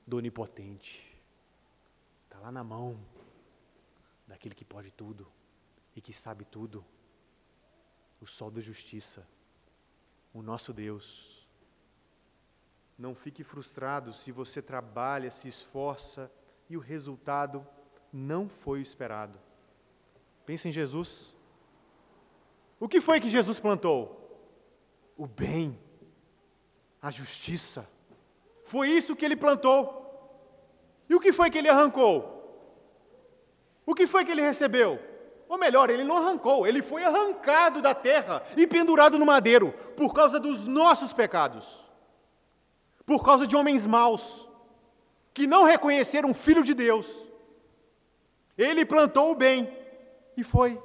do 0.07 0.17
Onipotente, 0.17 1.21
está 2.25 2.39
lá 2.39 2.51
na 2.51 2.65
mão 2.65 2.99
daquele 4.27 4.55
que 4.55 4.65
pode 4.65 4.91
tudo 4.91 5.31
e 5.95 6.01
que 6.01 6.15
sabe 6.15 6.47
tudo, 6.47 6.83
o 8.23 8.27
sol 8.27 8.51
da 8.51 8.63
justiça, 8.63 9.29
o 10.35 10.43
nosso 10.43 10.73
Deus. 10.73 11.49
Não 12.99 13.15
fique 13.15 13.45
frustrado 13.45 14.13
se 14.13 14.33
você 14.33 14.61
trabalha, 14.61 15.31
se 15.31 15.49
esforça 15.49 16.31
e 16.69 16.77
o 16.77 16.81
resultado 16.81 17.67
não 18.13 18.49
foi 18.49 18.81
o 18.81 18.83
esperado. 18.83 19.39
Pense 20.45 20.69
em 20.69 20.73
Jesus. 20.73 21.35
O 22.79 22.89
que 22.89 23.01
foi 23.01 23.21
que 23.21 23.29
Jesus 23.29 23.59
plantou? 23.61 24.21
O 25.17 25.27
bem, 25.27 25.79
a 27.01 27.11
justiça. 27.11 27.89
Foi 28.65 28.89
isso 28.89 29.17
que 29.17 29.25
ele 29.25 29.37
plantou. 29.37 30.03
E 31.09 31.15
o 31.15 31.21
que 31.21 31.33
foi 31.33 31.51
que 31.51 31.59
ele 31.59 31.69
arrancou? 31.69 32.33
O 33.87 33.95
que 33.95 34.07
foi 34.07 34.25
que 34.25 34.33
ele 34.33 34.43
recebeu? 34.43 34.99
Ou 35.55 35.59
melhor, 35.59 35.89
ele 35.89 36.05
não 36.05 36.17
arrancou, 36.17 36.67
ele 36.67 36.83
foi 36.83 37.05
arrancado 37.05 37.81
da 37.81 37.95
terra 37.95 38.43
e 38.57 38.67
pendurado 38.67 39.19
no 39.19 39.25
madeiro 39.25 39.73
por 39.97 40.13
causa 40.13 40.41
dos 40.41 40.67
nossos 40.67 41.13
pecados 41.13 41.85
por 43.07 43.23
causa 43.23 43.47
de 43.47 43.55
homens 43.55 43.87
maus, 43.87 44.49
que 45.33 45.47
não 45.47 45.65
reconheceram 45.65 46.31
o 46.31 46.35
Filho 46.35 46.63
de 46.63 46.75
Deus. 46.75 47.07
Ele 48.57 48.85
plantou 48.85 49.33
o 49.33 49.35
bem 49.35 49.71
e 50.37 50.43
foi. 50.43 50.81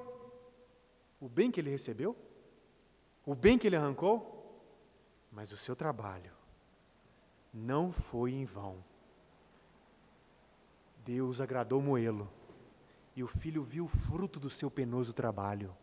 O 1.20 1.30
bem 1.30 1.52
que 1.52 1.60
ele 1.60 1.70
recebeu, 1.70 2.16
o 3.26 3.36
bem 3.36 3.58
que 3.58 3.68
ele 3.68 3.76
arrancou, 3.76 4.62
mas 5.32 5.52
o 5.52 5.58
seu 5.58 5.76
trabalho 5.76 6.32
não 7.54 7.92
foi 7.92 8.32
em 8.32 8.46
vão. 8.46 8.84
Deus 11.06 11.42
agradou 11.42 11.82
Moelo 11.82 12.30
e 13.16 13.24
o 13.24 13.28
filho 13.28 13.64
viu 13.64 13.86
o 13.86 13.88
fruto 13.88 14.40
do 14.40 14.50
seu 14.50 14.70
penoso 14.70 15.14
trabalho. 15.14 15.76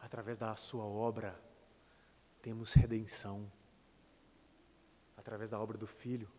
Através 0.00 0.38
da 0.38 0.54
sua 0.56 0.84
obra, 0.84 1.40
temos 2.42 2.74
redenção 2.74 3.50
através 5.24 5.48
da 5.48 5.58
obra 5.58 5.78
do 5.78 5.86
Filho, 5.86 6.30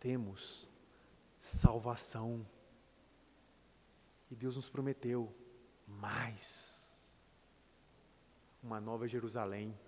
temos 0.00 0.66
salvação. 1.38 2.48
E 4.30 4.34
Deus 4.34 4.56
nos 4.56 4.70
prometeu 4.70 5.34
mais 5.86 6.96
uma 8.62 8.80
nova 8.80 9.06
Jerusalém, 9.06 9.78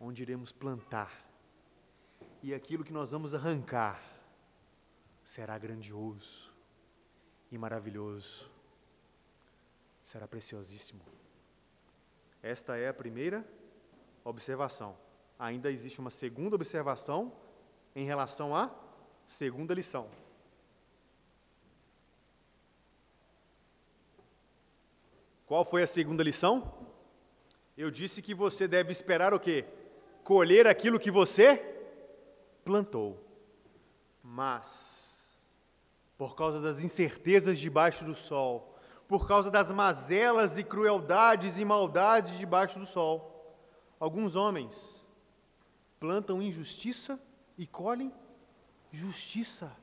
onde 0.00 0.22
iremos 0.22 0.50
plantar, 0.50 1.12
e 2.42 2.54
aquilo 2.54 2.84
que 2.84 2.92
nós 2.92 3.10
vamos 3.10 3.34
arrancar 3.34 4.02
será 5.22 5.56
grandioso 5.58 6.51
e 7.52 7.56
maravilhoso, 7.56 8.50
será 10.02 10.26
preciosíssimo. 10.26 11.04
Esta 12.42 12.76
é 12.76 12.88
a 12.88 12.94
primeira 12.94 13.46
observação 14.24 14.96
ainda 15.42 15.72
existe 15.72 15.98
uma 15.98 16.10
segunda 16.10 16.54
observação 16.54 17.32
em 17.96 18.04
relação 18.04 18.54
à 18.54 18.70
segunda 19.26 19.74
lição. 19.74 20.08
Qual 25.44 25.64
foi 25.64 25.82
a 25.82 25.86
segunda 25.86 26.22
lição? 26.22 26.72
Eu 27.76 27.90
disse 27.90 28.22
que 28.22 28.34
você 28.34 28.68
deve 28.68 28.92
esperar 28.92 29.34
o 29.34 29.40
quê? 29.40 29.64
Colher 30.22 30.68
aquilo 30.68 31.00
que 31.00 31.10
você 31.10 31.56
plantou. 32.64 33.20
Mas, 34.22 35.01
por 36.22 36.36
causa 36.36 36.60
das 36.60 36.84
incertezas 36.84 37.58
debaixo 37.58 38.04
do 38.04 38.14
sol, 38.14 38.76
por 39.08 39.26
causa 39.26 39.50
das 39.50 39.72
mazelas 39.72 40.56
e 40.56 40.62
crueldades 40.62 41.58
e 41.58 41.64
maldades 41.64 42.38
debaixo 42.38 42.78
do 42.78 42.86
sol, 42.86 43.56
alguns 43.98 44.36
homens 44.36 45.04
plantam 45.98 46.40
injustiça 46.40 47.20
e 47.58 47.66
colhem 47.66 48.14
justiça. 48.92 49.76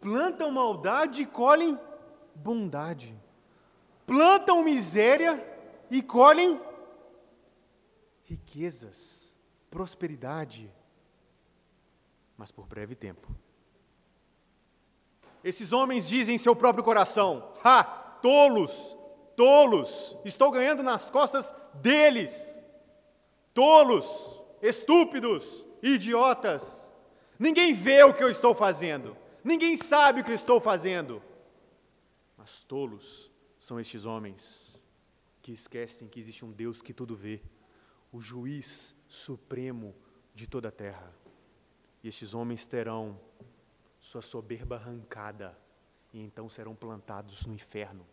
Plantam 0.00 0.50
maldade 0.50 1.22
e 1.22 1.26
colhem 1.26 1.78
bondade. 2.34 3.16
Plantam 4.04 4.64
miséria 4.64 5.40
e 5.88 6.02
colhem 6.02 6.60
riquezas, 8.24 9.32
prosperidade, 9.70 10.68
mas 12.36 12.50
por 12.50 12.66
breve 12.66 12.96
tempo. 12.96 13.43
Esses 15.44 15.72
homens 15.72 16.08
dizem 16.08 16.34
em 16.36 16.38
seu 16.38 16.56
próprio 16.56 16.82
coração: 16.82 17.52
Ha, 17.62 17.84
tolos, 17.84 18.96
tolos, 19.36 20.16
estou 20.24 20.50
ganhando 20.50 20.82
nas 20.82 21.10
costas 21.10 21.54
deles 21.74 22.54
tolos, 23.54 24.40
estúpidos, 24.60 25.64
idiotas. 25.80 26.90
Ninguém 27.38 27.72
vê 27.72 28.02
o 28.02 28.12
que 28.12 28.22
eu 28.22 28.28
estou 28.28 28.54
fazendo, 28.54 29.16
ninguém 29.42 29.76
sabe 29.76 30.20
o 30.20 30.24
que 30.24 30.32
eu 30.32 30.34
estou 30.34 30.60
fazendo. 30.60 31.22
Mas 32.36 32.64
tolos 32.64 33.30
são 33.58 33.78
estes 33.78 34.04
homens 34.04 34.74
que 35.40 35.52
esquecem 35.52 36.08
que 36.08 36.18
existe 36.18 36.44
um 36.44 36.50
Deus 36.50 36.82
que 36.82 36.92
tudo 36.92 37.14
vê, 37.14 37.40
o 38.10 38.20
juiz 38.20 38.94
supremo 39.08 39.94
de 40.34 40.46
toda 40.46 40.68
a 40.68 40.72
terra. 40.72 41.14
E 42.02 42.08
estes 42.08 42.34
homens 42.34 42.66
terão 42.66 43.18
sua 44.04 44.20
soberba 44.20 44.76
arrancada, 44.76 45.56
e 46.12 46.20
então 46.20 46.46
serão 46.46 46.74
plantados 46.74 47.46
no 47.46 47.54
inferno 47.54 48.06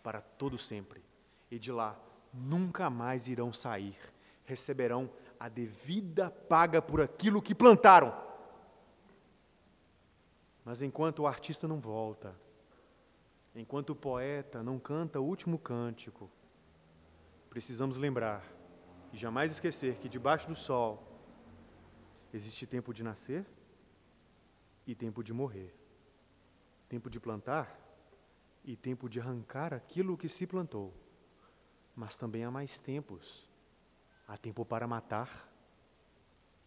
para 0.00 0.20
todo 0.20 0.56
sempre, 0.56 1.02
e 1.50 1.58
de 1.58 1.72
lá 1.72 1.98
nunca 2.32 2.88
mais 2.88 3.26
irão 3.26 3.52
sair 3.52 3.98
receberão 4.44 5.10
a 5.40 5.48
devida 5.48 6.30
paga 6.30 6.80
por 6.80 7.00
aquilo 7.00 7.42
que 7.42 7.56
plantaram. 7.56 8.16
Mas 10.64 10.80
enquanto 10.82 11.18
o 11.20 11.26
artista 11.26 11.66
não 11.66 11.80
volta, 11.80 12.32
enquanto 13.52 13.90
o 13.90 13.96
poeta 13.96 14.62
não 14.62 14.78
canta 14.78 15.20
o 15.20 15.24
último 15.24 15.58
cântico, 15.58 16.30
precisamos 17.50 17.98
lembrar 17.98 18.44
e 19.12 19.16
jamais 19.16 19.50
esquecer 19.50 19.96
que 19.96 20.08
debaixo 20.08 20.46
do 20.46 20.54
sol 20.54 21.02
Existe 22.32 22.66
tempo 22.66 22.92
de 22.92 23.02
nascer 23.02 23.46
e 24.86 24.94
tempo 24.94 25.22
de 25.22 25.32
morrer. 25.32 25.74
Tempo 26.88 27.10
de 27.10 27.18
plantar 27.18 27.78
e 28.64 28.76
tempo 28.76 29.08
de 29.08 29.20
arrancar 29.20 29.74
aquilo 29.74 30.16
que 30.16 30.28
se 30.28 30.46
plantou. 30.46 30.94
Mas 31.94 32.16
também 32.16 32.44
há 32.44 32.50
mais 32.50 32.78
tempos. 32.78 33.48
Há 34.28 34.36
tempo 34.36 34.64
para 34.64 34.86
matar 34.86 35.50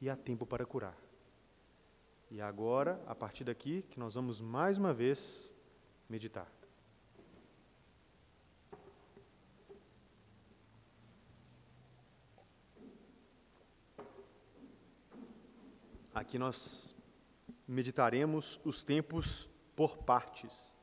e 0.02 0.10
há 0.10 0.16
tempo 0.16 0.46
para 0.46 0.66
curar. 0.66 0.98
E 2.32 2.42
agora, 2.42 3.02
a 3.08 3.16
partir 3.16 3.44
daqui, 3.44 3.82
que 3.84 4.00
nós 4.00 4.16
vamos 4.16 4.40
mais 4.40 4.78
uma 4.78 4.94
vez 4.94 5.52
meditar. 6.08 6.48
Aqui 16.14 16.38
nós 16.38 16.96
meditaremos 17.70 18.60
os 18.66 18.84
tempos 18.84 19.48
por 19.76 19.98
partes. 19.98 20.76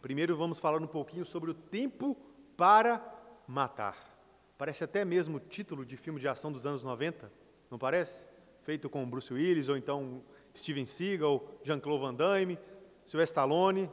Primeiro 0.00 0.34
vamos 0.34 0.58
falar 0.58 0.80
um 0.80 0.86
pouquinho 0.86 1.24
sobre 1.24 1.50
o 1.50 1.54
tempo 1.54 2.16
para 2.56 2.98
matar. 3.46 4.18
Parece 4.56 4.84
até 4.84 5.04
mesmo 5.04 5.38
título 5.38 5.84
de 5.84 5.98
filme 5.98 6.18
de 6.18 6.26
ação 6.26 6.50
dos 6.50 6.64
anos 6.64 6.82
90, 6.82 7.30
não 7.70 7.78
parece? 7.78 8.24
Feito 8.62 8.88
com 8.88 9.08
Bruce 9.08 9.32
Willis, 9.34 9.68
ou 9.68 9.76
então 9.76 10.24
Steven 10.56 10.86
Seagal, 10.86 11.46
Jean-Claude 11.62 12.02
Van 12.02 12.14
Damme, 12.14 12.58
Sylvester 13.04 13.42
Stallone. 13.42 13.90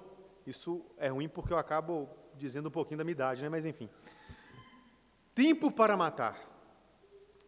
Isso 0.47 0.85
é 0.97 1.09
ruim 1.09 1.27
porque 1.27 1.51
eu 1.51 1.57
acabo 1.57 2.09
dizendo 2.37 2.69
um 2.69 2.71
pouquinho 2.71 2.99
da 2.99 3.03
minha 3.03 3.11
idade, 3.11 3.41
né? 3.41 3.49
mas 3.49 3.65
enfim. 3.65 3.89
Tempo 5.35 5.69
para 5.69 5.97
matar. 5.97 6.39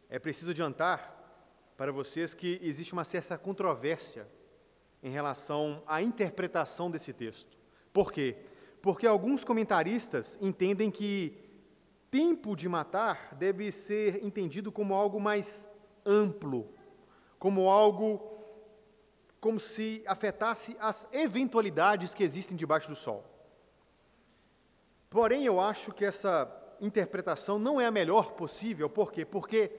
É 0.10 0.20
preciso 0.20 0.52
adiantar 0.52 1.74
para 1.78 1.92
vocês 1.94 2.34
que 2.34 2.60
existe 2.62 2.92
uma 2.92 3.06
certa 3.06 3.38
controvérsia 3.38 4.28
em 5.04 5.12
relação 5.12 5.84
à 5.86 6.02
interpretação 6.02 6.90
desse 6.90 7.12
texto. 7.12 7.58
Por 7.92 8.12
quê? 8.12 8.38
Porque 8.82 9.06
alguns 9.06 9.44
comentaristas 9.44 10.40
entendem 10.42 10.90
que 10.90 11.38
tempo 12.10 12.56
de 12.56 12.70
matar 12.70 13.36
deve 13.36 13.72
ser 13.72 14.24
entendido 14.24 14.72
como 14.72 14.94
algo 14.94 15.20
mais 15.20 15.68
amplo, 16.06 16.70
como 17.38 17.70
algo 17.70 18.32
como 19.42 19.60
se 19.60 20.02
afetasse 20.08 20.78
as 20.80 21.06
eventualidades 21.12 22.16
que 22.16 22.24
existem 22.24 22.56
debaixo 22.56 22.88
do 22.88 22.96
sol. 22.96 23.26
Porém, 25.10 25.44
eu 25.44 25.60
acho 25.60 25.92
que 25.92 26.06
essa 26.06 26.50
interpretação 26.80 27.60
não 27.60 27.80
é 27.80 27.86
a 27.86 27.92
melhor 27.92 28.32
possível, 28.32 28.90
por 28.90 29.12
quê? 29.12 29.26
Porque 29.26 29.70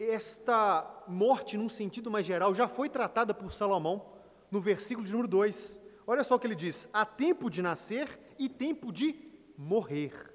esta 0.00 1.04
morte, 1.06 1.58
num 1.58 1.68
sentido 1.68 2.10
mais 2.10 2.24
geral, 2.24 2.54
já 2.54 2.66
foi 2.66 2.88
tratada 2.88 3.34
por 3.34 3.52
Salomão 3.52 4.13
no 4.54 4.60
versículo 4.60 5.04
de 5.04 5.10
número 5.10 5.26
2. 5.26 5.80
Olha 6.06 6.22
só 6.22 6.36
o 6.36 6.38
que 6.38 6.46
ele 6.46 6.54
diz: 6.54 6.88
há 6.92 7.04
tempo 7.04 7.50
de 7.50 7.60
nascer 7.60 8.08
e 8.38 8.48
tempo 8.48 8.92
de 8.92 9.16
morrer. 9.58 10.32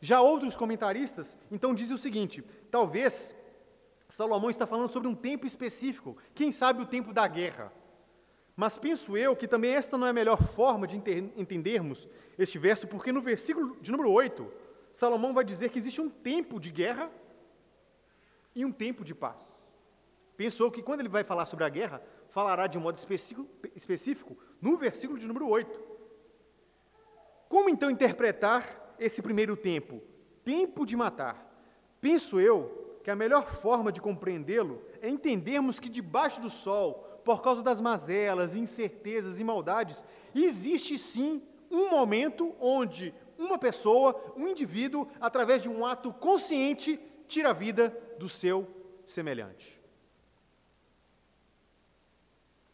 Já 0.00 0.20
outros 0.20 0.54
comentaristas, 0.54 1.36
então, 1.50 1.74
dizem 1.74 1.96
o 1.96 1.98
seguinte: 1.98 2.44
talvez 2.70 3.34
Salomão 4.08 4.48
está 4.48 4.64
falando 4.64 4.88
sobre 4.90 5.08
um 5.08 5.14
tempo 5.14 5.44
específico, 5.44 6.16
quem 6.36 6.52
sabe 6.52 6.80
o 6.80 6.86
tempo 6.86 7.12
da 7.12 7.26
guerra. 7.26 7.72
Mas 8.54 8.78
penso 8.78 9.16
eu 9.16 9.34
que 9.34 9.48
também 9.48 9.72
esta 9.72 9.98
não 9.98 10.06
é 10.06 10.10
a 10.10 10.12
melhor 10.12 10.40
forma 10.40 10.86
de 10.86 10.96
entendermos 11.36 12.08
este 12.38 12.58
verso, 12.58 12.86
porque 12.86 13.10
no 13.10 13.20
versículo 13.20 13.76
de 13.80 13.90
número 13.90 14.10
8, 14.10 14.52
Salomão 14.92 15.34
vai 15.34 15.44
dizer 15.44 15.68
que 15.70 15.78
existe 15.78 16.00
um 16.00 16.08
tempo 16.08 16.60
de 16.60 16.70
guerra 16.70 17.10
e 18.54 18.64
um 18.64 18.72
tempo 18.72 19.04
de 19.04 19.14
paz. 19.14 19.68
Pensou 20.36 20.70
que 20.70 20.82
quando 20.82 21.00
ele 21.00 21.08
vai 21.08 21.24
falar 21.24 21.46
sobre 21.46 21.64
a 21.64 21.68
guerra, 21.68 22.00
falará 22.28 22.66
de 22.66 22.78
modo 22.78 22.96
específico, 22.96 23.46
específico 23.74 24.36
no 24.60 24.76
versículo 24.76 25.18
de 25.18 25.26
número 25.26 25.48
8. 25.48 25.82
Como 27.48 27.70
então 27.70 27.90
interpretar 27.90 28.94
esse 28.98 29.22
primeiro 29.22 29.56
tempo? 29.56 30.02
Tempo 30.44 30.84
de 30.84 30.96
matar. 30.96 31.46
Penso 32.00 32.38
eu 32.40 32.98
que 33.02 33.10
a 33.10 33.16
melhor 33.16 33.48
forma 33.48 33.90
de 33.90 34.00
compreendê-lo 34.00 34.82
é 35.00 35.08
entendermos 35.08 35.80
que 35.80 35.88
debaixo 35.88 36.40
do 36.40 36.50
sol, 36.50 37.20
por 37.24 37.42
causa 37.42 37.62
das 37.62 37.80
mazelas, 37.80 38.54
incertezas 38.54 39.40
e 39.40 39.44
maldades, 39.44 40.04
existe 40.34 40.98
sim 40.98 41.42
um 41.70 41.90
momento 41.90 42.54
onde 42.60 43.14
uma 43.38 43.58
pessoa, 43.58 44.20
um 44.36 44.48
indivíduo, 44.48 45.08
através 45.20 45.62
de 45.62 45.68
um 45.68 45.86
ato 45.86 46.12
consciente, 46.12 46.98
tira 47.26 47.50
a 47.50 47.54
vida 47.54 47.96
do 48.18 48.28
seu 48.28 48.66
semelhante. 49.04 49.77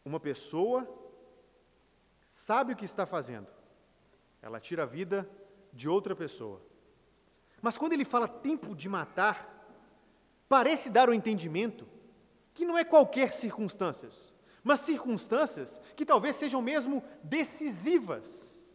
Uma 0.04 0.20
pessoa 0.20 0.86
sabe 2.26 2.72
o 2.72 2.76
que 2.76 2.84
está 2.84 3.06
fazendo, 3.06 3.48
ela 4.42 4.60
tira 4.60 4.82
a 4.82 4.86
vida 4.86 5.28
de 5.72 5.88
outra 5.88 6.14
pessoa. 6.14 6.60
Mas 7.62 7.78
quando 7.78 7.94
ele 7.94 8.04
fala 8.04 8.28
tempo 8.28 8.74
de 8.74 8.88
matar, 8.88 9.66
parece 10.48 10.90
dar 10.90 11.08
o 11.08 11.14
entendimento 11.14 11.88
que 12.52 12.64
não 12.64 12.76
é 12.76 12.84
qualquer 12.84 13.32
circunstâncias, 13.32 14.32
mas 14.62 14.80
circunstâncias 14.80 15.80
que 15.96 16.04
talvez 16.04 16.36
sejam 16.36 16.60
mesmo 16.60 17.02
decisivas, 17.22 18.70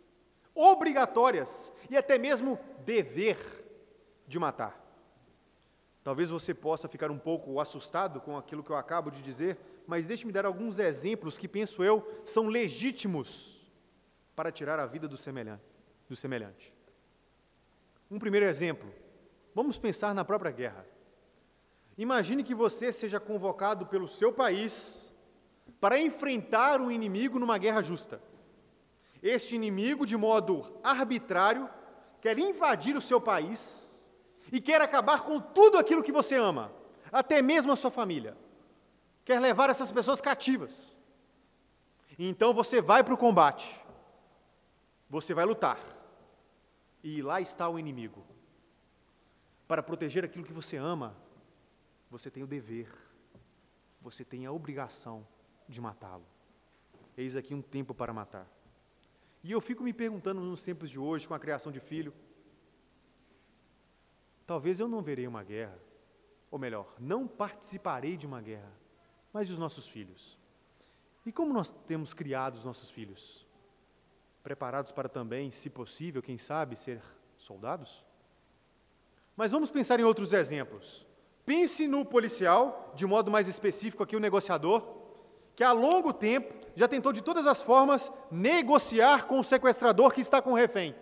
obrigatórias 0.54 1.72
e 1.90 1.96
até 1.96 2.18
mesmo 2.18 2.60
dever 2.84 3.38
de 4.28 4.40
matar. 4.40 4.80
Talvez 6.04 6.30
você 6.30 6.54
possa 6.54 6.88
ficar 6.88 7.12
um 7.12 7.20
pouco 7.20 7.60
assustado 7.60 8.20
com 8.20 8.38
aquilo 8.38 8.64
que 8.64 8.72
eu 8.72 8.76
acabo 8.76 9.12
de 9.12 9.22
dizer, 9.22 9.58
mas 9.90 10.06
deixe-me 10.06 10.32
dar 10.32 10.46
alguns 10.46 10.78
exemplos 10.78 11.36
que, 11.36 11.48
penso 11.48 11.84
eu, 11.84 12.08
são 12.24 12.46
legítimos 12.46 13.60
para 14.36 14.52
tirar 14.52 14.78
a 14.78 14.86
vida 14.86 15.08
do 15.08 15.18
semelhante. 15.18 15.66
Do 16.08 16.16
semelhante. 16.16 16.72
Um 18.10 18.20
primeiro 18.20 18.46
exemplo, 18.46 18.94
vamos 19.54 19.80
pensar 19.80 20.14
na 20.14 20.24
própria 20.24 20.52
guerra. 20.52 20.86
Imagine 21.98 22.44
que 22.44 22.54
você 22.54 22.92
seja 22.92 23.20
convocado 23.20 23.88
pelo 23.88 24.08
seu 24.08 24.32
país 24.32 25.12
para 25.82 26.00
enfrentar 26.00 26.82
um 26.82 26.92
inimigo 26.92 27.40
numa 27.40 27.58
guerra 27.58 27.82
justa. 27.82 28.22
Este 29.24 29.56
inimigo, 29.56 30.06
de 30.06 30.16
modo 30.16 30.72
arbitrário, 30.84 31.68
quer 32.22 32.38
invadir 32.38 32.96
o 32.96 33.02
seu 33.02 33.20
país 33.20 34.06
e 34.52 34.62
quer 34.62 34.82
acabar 34.82 35.24
com 35.24 35.42
tudo 35.42 35.80
aquilo 35.80 36.04
que 36.04 36.12
você 36.12 36.36
ama, 36.36 36.72
até 37.12 37.42
mesmo 37.42 37.72
a 37.72 37.76
sua 37.76 37.90
família. 37.90 38.38
Quer 39.30 39.40
levar 39.40 39.70
essas 39.70 39.92
pessoas 39.92 40.20
cativas. 40.20 40.98
Então 42.18 42.52
você 42.52 42.82
vai 42.82 43.04
para 43.04 43.14
o 43.14 43.18
combate, 43.18 43.80
você 45.08 45.36
vai 45.36 45.46
lutar, 45.46 45.80
e 47.04 47.22
lá 47.22 47.40
está 47.40 47.70
o 47.70 47.78
inimigo. 47.78 48.26
Para 49.68 49.84
proteger 49.84 50.26
aquilo 50.26 50.44
que 50.44 50.52
você 50.52 50.78
ama, 50.78 51.16
você 52.10 52.32
tem 52.32 52.42
o 52.42 52.48
dever, 52.48 52.92
você 54.02 54.26
tem 54.26 54.48
a 54.48 54.52
obrigação 54.52 55.24
de 55.68 55.80
matá-lo. 55.80 56.26
Eis 57.16 57.36
aqui 57.36 57.54
um 57.54 57.62
tempo 57.62 57.94
para 57.94 58.12
matar. 58.12 58.48
E 59.44 59.52
eu 59.52 59.62
fico 59.62 59.84
me 59.84 59.94
perguntando 59.94 60.42
nos 60.42 60.64
tempos 60.64 60.90
de 60.90 61.00
hoje, 61.00 61.28
com 61.28 61.36
a 61.36 61.40
criação 61.40 61.72
de 61.72 61.80
filho, 61.80 62.12
Talvez 64.48 64.80
eu 64.80 64.88
não 64.88 65.04
verei 65.04 65.28
uma 65.28 65.44
guerra, 65.44 65.78
ou 66.50 66.58
melhor, 66.58 66.96
não 67.00 67.28
participarei 67.28 68.18
de 68.18 68.26
uma 68.26 68.42
guerra, 68.42 68.79
mas 69.34 69.48
e 69.48 69.52
os 69.52 69.58
nossos 69.58 69.88
filhos? 69.88 70.38
E 71.26 71.32
como 71.32 71.54
nós 71.54 71.74
temos 71.88 72.14
criado 72.14 72.56
os 72.56 72.66
nossos 72.66 72.90
filhos? 72.90 73.46
Preparados 74.42 74.92
para 74.92 75.10
também, 75.10 75.52
se 75.52 75.70
possível, 75.70 76.22
quem 76.22 76.38
sabe, 76.38 76.76
ser 76.76 77.02
soldados? 77.38 78.04
Mas 79.36 79.52
vamos 79.52 79.70
pensar 79.70 80.00
em 80.00 80.04
outros 80.04 80.34
exemplos. 80.34 81.06
Pense 81.46 81.88
no 81.88 82.06
policial, 82.06 82.92
de 82.96 83.06
modo 83.06 83.32
mais 83.32 83.48
específico 83.48 84.04
aqui 84.04 84.16
o 84.16 84.20
negociador, 84.20 84.84
que 85.56 85.64
há 85.64 85.72
longo 85.72 86.14
tempo 86.14 86.54
já 86.76 86.88
tentou 86.88 87.12
de 87.12 87.22
todas 87.22 87.46
as 87.46 87.62
formas 87.62 88.12
negociar 88.32 89.26
com 89.28 89.40
o 89.40 89.44
sequestrador 89.44 90.14
que 90.14 90.22
está 90.22 90.42
com 90.42 90.52
o 90.52 90.56
refém. 90.56 90.96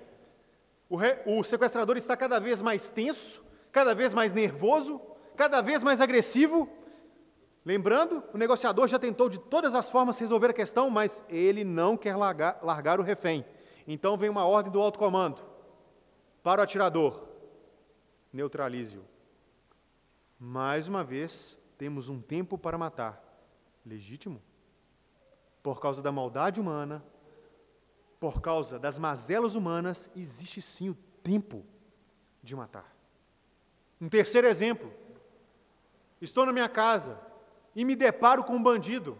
O, 0.90 0.96
re, 0.96 1.20
o 1.26 1.44
sequestrador 1.44 1.98
está 1.98 2.16
cada 2.16 2.40
vez 2.40 2.62
mais 2.62 2.90
tenso, 2.90 3.44
cada 3.72 3.94
vez 3.94 4.14
mais 4.14 4.34
nervoso, 4.34 5.02
cada 5.36 5.62
vez 5.62 5.84
mais 5.84 6.02
agressivo. 6.02 6.70
Lembrando, 7.68 8.24
o 8.34 8.38
negociador 8.38 8.88
já 8.88 8.98
tentou 8.98 9.28
de 9.28 9.38
todas 9.38 9.76
as 9.76 9.90
formas 9.90 10.18
resolver 10.18 10.52
a 10.52 10.54
questão, 10.54 10.90
mas 10.90 11.26
ele 11.28 11.66
não 11.66 11.98
quer 11.98 12.16
largar, 12.16 12.58
largar 12.64 12.98
o 12.98 13.04
refém. 13.04 13.46
Então 13.86 14.16
vem 14.16 14.30
uma 14.30 14.46
ordem 14.46 14.72
do 14.72 14.80
alto 14.80 14.98
comando 14.98 15.44
para 16.42 16.62
o 16.62 16.64
atirador: 16.64 17.28
neutralize-o. 18.32 19.04
Mais 20.40 20.88
uma 20.88 21.04
vez, 21.04 21.58
temos 21.78 22.08
um 22.08 22.22
tempo 22.22 22.58
para 22.58 22.78
matar. 22.78 23.22
Legítimo? 23.86 24.42
Por 25.62 25.82
causa 25.82 26.02
da 26.02 26.10
maldade 26.10 26.62
humana, 26.62 27.04
por 28.18 28.40
causa 28.40 28.80
das 28.80 28.98
mazelas 28.98 29.56
humanas, 29.56 30.10
existe 30.16 30.62
sim 30.62 30.88
o 30.88 30.98
tempo 31.22 31.66
de 32.42 32.56
matar. 32.56 32.96
Um 34.00 34.08
terceiro 34.08 34.48
exemplo: 34.48 34.90
estou 36.22 36.46
na 36.46 36.54
minha 36.54 36.70
casa 36.70 37.27
e 37.78 37.86
me 37.86 37.96
deparo 37.96 38.44
com 38.44 38.56
um 38.56 38.64
bandido, 38.64 39.16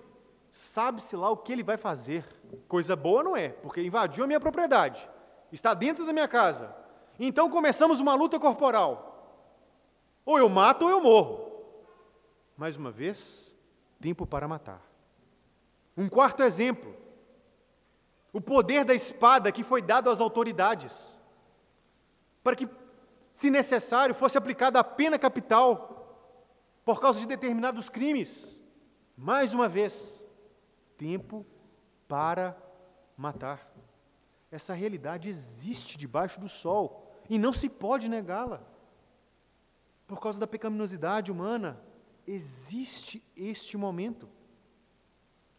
sabe-se 0.52 1.16
lá 1.16 1.30
o 1.30 1.38
que 1.38 1.52
ele 1.52 1.62
vai 1.62 1.78
fazer. 1.78 2.26
Coisa 2.68 2.96
boa 2.96 3.24
não 3.24 3.38
é, 3.38 3.50
porque 3.50 3.84
invadiu 3.84 4.24
a 4.24 4.28
minha 4.28 4.40
propriedade, 4.40 5.08
está 5.52 5.76
dentro 5.76 6.08
da 6.08 6.12
minha 6.12 6.28
casa. 6.28 6.76
Então 7.20 7.52
começamos 7.52 8.00
uma 8.00 8.16
luta 8.16 8.40
corporal. 8.40 9.46
Ou 10.26 10.40
eu 10.40 10.50
mato 10.50 10.86
ou 10.86 10.90
eu 10.90 11.00
morro. 11.00 11.52
Mais 12.58 12.76
uma 12.76 12.90
vez, 12.90 13.54
tempo 14.02 14.26
para 14.26 14.48
matar. 14.48 14.82
Um 15.96 16.10
quarto 16.10 16.42
exemplo: 16.42 16.96
o 18.34 18.42
poder 18.42 18.84
da 18.84 18.96
espada 18.96 19.52
que 19.52 19.64
foi 19.64 19.84
dado 19.84 20.10
às 20.10 20.20
autoridades, 20.20 21.16
para 22.44 22.56
que, 22.56 22.68
se 23.32 23.52
necessário, 23.52 24.16
fosse 24.16 24.36
aplicada 24.36 24.80
a 24.80 24.84
pena 24.84 25.20
capital 25.20 25.97
por 26.88 27.02
causa 27.02 27.20
de 27.20 27.28
determinados 27.28 27.90
crimes. 27.90 28.64
Mais 29.18 29.54
uma 29.54 29.68
vez, 29.68 30.24
tempo 30.98 31.46
para 32.08 32.58
matar. 33.18 33.70
Essa 34.50 34.74
realidade 34.74 35.28
existe 35.28 35.98
debaixo 35.98 36.40
do 36.40 36.48
sol 36.48 37.06
e 37.30 37.38
não 37.38 37.52
se 37.52 37.68
pode 37.68 38.08
negá-la. 38.08 38.66
Por 40.08 40.22
causa 40.22 40.40
da 40.40 40.48
pecaminosidade 40.48 41.30
humana, 41.30 41.78
existe 42.26 43.22
este 43.36 43.76
momento. 43.76 44.30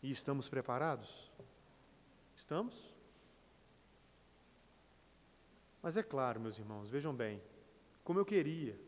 E 0.03 0.11
estamos 0.11 0.49
preparados? 0.49 1.31
Estamos? 2.35 2.97
Mas 5.83 5.95
é 5.95 6.03
claro, 6.03 6.41
meus 6.41 6.59
irmãos, 6.59 6.89
vejam 6.89 7.15
bem, 7.15 7.43
como 8.03 8.19
eu 8.19 8.25
queria 8.25 8.88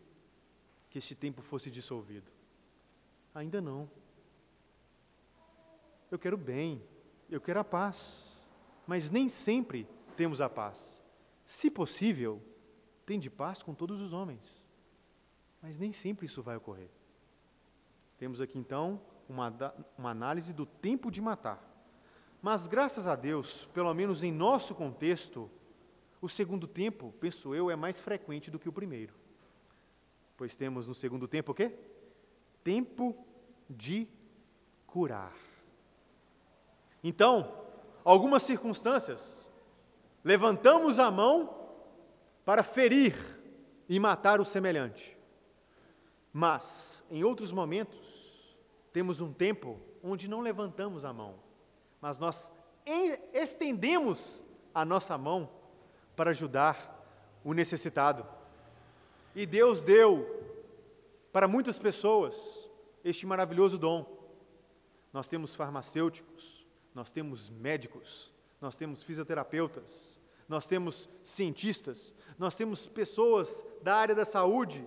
que 0.91 0.99
este 0.99 1.15
tempo 1.15 1.41
fosse 1.41 1.71
dissolvido. 1.71 2.31
Ainda 3.35 3.61
não. 3.61 3.89
Eu 6.11 6.19
quero 6.19 6.37
bem, 6.37 6.83
eu 7.31 7.41
quero 7.41 7.61
a 7.61 7.65
paz, 7.65 8.29
mas 8.87 9.11
nem 9.11 9.29
sempre 9.29 9.87
temos 10.17 10.41
a 10.41 10.49
paz. 10.49 11.01
Se 11.47 11.71
possível, 11.71 12.43
tem 13.07 13.21
de 13.21 13.31
paz 13.31 13.63
com 13.63 13.73
todos 13.73 14.01
os 14.01 14.13
homens, 14.13 14.61
mas 15.63 15.79
nem 15.79 15.93
sempre 15.93 16.27
isso 16.27 16.43
vai 16.43 16.57
ocorrer. 16.57 16.91
Temos 18.19 18.41
aqui 18.41 18.59
então 18.59 19.01
uma, 19.29 19.55
uma 19.97 20.11
análise 20.11 20.53
do 20.53 20.67
tempo 20.67 21.11
de 21.11 21.23
matar. 21.23 21.65
Mas 22.43 22.67
graças 22.67 23.07
a 23.07 23.15
Deus, 23.15 23.67
pelo 23.73 23.95
menos 23.95 24.23
em 24.25 24.33
nosso 24.33 24.75
contexto, 24.75 25.49
o 26.21 26.29
segundo 26.29 26.67
tempo, 26.67 27.15
penso 27.21 27.55
eu, 27.55 27.71
é 27.71 27.77
mais 27.77 28.01
frequente 28.01 28.51
do 28.51 28.59
que 28.59 28.69
o 28.69 28.73
primeiro. 28.73 29.20
Pois 30.41 30.57
temos 30.57 30.89
no 30.89 30.95
segundo 30.95 31.29
tempo 31.29 31.53
o 31.53 31.55
quê? 31.55 31.71
Tempo 32.65 33.15
de 33.69 34.09
curar. 34.87 35.35
Então, 37.05 37.63
algumas 38.03 38.43
circunstâncias, 38.43 39.47
levantamos 40.25 40.99
a 40.99 41.11
mão 41.11 41.69
para 42.43 42.63
ferir 42.63 43.15
e 43.87 44.01
matar 44.01 44.41
o 44.41 44.45
semelhante. 44.47 45.15
Mas, 46.33 47.05
em 47.11 47.23
outros 47.23 47.53
momentos, 47.53 48.57
temos 48.95 49.21
um 49.21 49.35
tempo 49.35 49.79
onde 50.03 50.27
não 50.27 50.41
levantamos 50.41 51.05
a 51.05 51.13
mão, 51.13 51.35
mas 52.01 52.19
nós 52.19 52.51
estendemos 53.35 54.43
a 54.75 54.87
nossa 54.87 55.19
mão 55.19 55.51
para 56.17 56.31
ajudar 56.31 56.99
o 57.45 57.53
necessitado. 57.53 58.40
E 59.41 59.47
Deus 59.47 59.83
deu 59.83 60.29
para 61.33 61.49
muitas 61.49 61.79
pessoas 61.79 62.69
este 63.03 63.25
maravilhoso 63.25 63.79
dom. 63.79 64.05
Nós 65.15 65.29
temos 65.29 65.55
farmacêuticos, 65.55 66.67
nós 66.95 67.11
temos 67.11 67.49
médicos, 67.49 68.31
nós 68.61 68.77
temos 68.77 69.03
fisioterapeutas, 69.03 70.21
nós 70.47 70.67
temos 70.67 71.09
cientistas, 71.23 72.15
nós 72.39 72.55
temos 72.55 72.87
pessoas 72.87 73.65
da 73.81 73.97
área 73.97 74.15
da 74.15 74.27
saúde, 74.27 74.87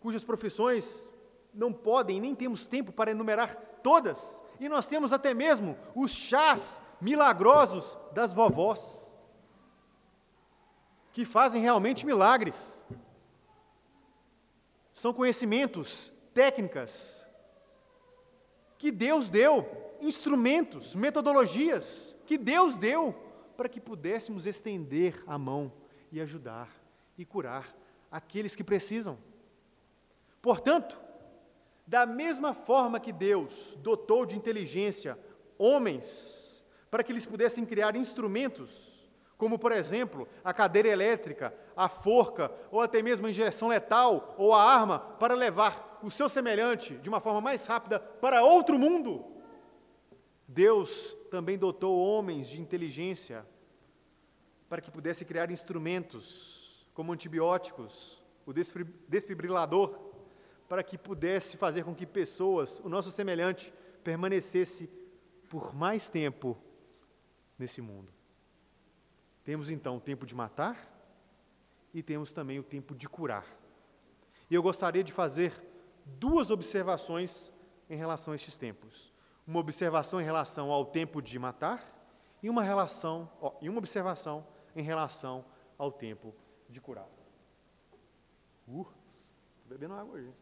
cujas 0.00 0.24
profissões 0.24 1.08
não 1.54 1.72
podem, 1.72 2.20
nem 2.20 2.34
temos 2.34 2.66
tempo 2.66 2.90
para 2.90 3.12
enumerar 3.12 3.54
todas, 3.80 4.42
e 4.58 4.68
nós 4.68 4.86
temos 4.86 5.12
até 5.12 5.32
mesmo 5.32 5.78
os 5.94 6.10
chás 6.10 6.82
milagrosos 7.00 7.96
das 8.12 8.32
vovós, 8.32 9.14
que 11.12 11.24
fazem 11.24 11.62
realmente 11.62 12.04
milagres. 12.04 12.82
São 14.94 15.12
conhecimentos, 15.12 16.12
técnicas 16.32 17.26
que 18.78 18.92
Deus 18.92 19.28
deu, 19.28 19.66
instrumentos, 20.00 20.94
metodologias 20.94 22.16
que 22.24 22.38
Deus 22.38 22.76
deu 22.76 23.12
para 23.56 23.68
que 23.68 23.80
pudéssemos 23.80 24.46
estender 24.46 25.20
a 25.26 25.36
mão 25.36 25.72
e 26.12 26.20
ajudar 26.20 26.70
e 27.18 27.24
curar 27.24 27.76
aqueles 28.08 28.54
que 28.54 28.62
precisam. 28.62 29.18
Portanto, 30.40 30.96
da 31.84 32.06
mesma 32.06 32.54
forma 32.54 33.00
que 33.00 33.12
Deus 33.12 33.76
dotou 33.82 34.24
de 34.24 34.36
inteligência 34.36 35.18
homens 35.58 36.64
para 36.88 37.02
que 37.02 37.10
eles 37.10 37.26
pudessem 37.26 37.66
criar 37.66 37.96
instrumentos 37.96 38.93
como 39.36 39.58
por 39.58 39.72
exemplo 39.72 40.28
a 40.42 40.52
cadeira 40.52 40.88
elétrica, 40.88 41.54
a 41.76 41.88
forca, 41.88 42.52
ou 42.70 42.80
até 42.80 43.02
mesmo 43.02 43.26
a 43.26 43.30
injeção 43.30 43.68
letal 43.68 44.34
ou 44.38 44.52
a 44.52 44.62
arma 44.62 44.98
para 44.98 45.34
levar 45.34 46.00
o 46.02 46.10
seu 46.10 46.28
semelhante 46.28 46.94
de 46.94 47.08
uma 47.08 47.20
forma 47.20 47.40
mais 47.40 47.66
rápida 47.66 47.98
para 47.98 48.44
outro 48.44 48.78
mundo. 48.78 49.24
Deus 50.46 51.16
também 51.30 51.58
dotou 51.58 51.98
homens 51.98 52.48
de 52.48 52.60
inteligência 52.60 53.44
para 54.68 54.80
que 54.80 54.90
pudesse 54.90 55.24
criar 55.24 55.50
instrumentos 55.50 56.86
como 56.94 57.12
antibióticos, 57.12 58.22
o 58.46 58.52
desfibrilador, 58.52 59.98
para 60.68 60.82
que 60.82 60.96
pudesse 60.96 61.56
fazer 61.56 61.84
com 61.84 61.94
que 61.94 62.06
pessoas, 62.06 62.80
o 62.80 62.88
nosso 62.88 63.10
semelhante, 63.10 63.72
permanecesse 64.02 64.88
por 65.48 65.74
mais 65.74 66.08
tempo 66.08 66.56
nesse 67.58 67.80
mundo. 67.80 68.13
Temos 69.44 69.70
então 69.70 69.98
o 69.98 70.00
tempo 70.00 70.24
de 70.24 70.34
matar 70.34 70.90
e 71.92 72.02
temos 72.02 72.32
também 72.32 72.58
o 72.58 72.62
tempo 72.62 72.94
de 72.94 73.08
curar. 73.08 73.46
E 74.50 74.54
eu 74.54 74.62
gostaria 74.62 75.04
de 75.04 75.12
fazer 75.12 75.52
duas 76.04 76.50
observações 76.50 77.52
em 77.88 77.96
relação 77.96 78.32
a 78.32 78.36
estes 78.36 78.56
tempos. 78.56 79.12
Uma 79.46 79.60
observação 79.60 80.18
em 80.20 80.24
relação 80.24 80.72
ao 80.72 80.86
tempo 80.86 81.20
de 81.20 81.38
matar 81.38 81.92
e 82.42 82.48
uma 82.48 82.62
relação 82.62 83.30
ó, 83.40 83.52
e 83.60 83.68
uma 83.68 83.78
observação 83.78 84.46
em 84.74 84.82
relação 84.82 85.44
ao 85.76 85.92
tempo 85.92 86.34
de 86.68 86.80
curar. 86.80 87.06
Uh, 88.66 88.84
tô 89.62 89.68
bebendo 89.68 89.94
água 89.94 90.14
hoje. 90.14 90.32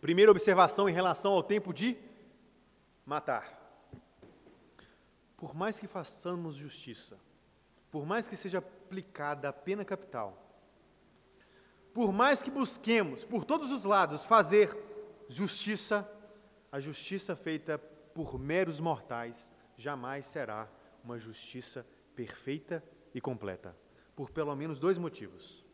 Primeira 0.00 0.30
observação 0.30 0.88
em 0.88 0.92
relação 0.92 1.32
ao 1.32 1.42
tempo 1.42 1.72
de 1.72 1.96
matar. 3.04 3.60
Por 5.36 5.54
mais 5.54 5.78
que 5.78 5.86
façamos 5.86 6.56
justiça, 6.56 7.18
por 7.90 8.06
mais 8.06 8.26
que 8.26 8.36
seja 8.36 8.58
aplicada 8.58 9.48
a 9.48 9.52
pena 9.52 9.84
capital, 9.84 10.40
por 11.92 12.12
mais 12.12 12.42
que 12.42 12.50
busquemos 12.50 13.24
por 13.24 13.44
todos 13.44 13.70
os 13.70 13.84
lados 13.84 14.24
fazer 14.24 14.76
justiça, 15.28 16.08
a 16.72 16.80
justiça 16.80 17.36
feita 17.36 17.78
por 17.78 18.38
meros 18.38 18.80
mortais 18.80 19.52
jamais 19.76 20.26
será 20.26 20.68
uma 21.04 21.18
justiça 21.18 21.86
perfeita 22.16 22.82
e 23.14 23.20
completa, 23.20 23.76
por 24.16 24.30
pelo 24.30 24.54
menos 24.56 24.78
dois 24.78 24.98
motivos. 24.98 25.64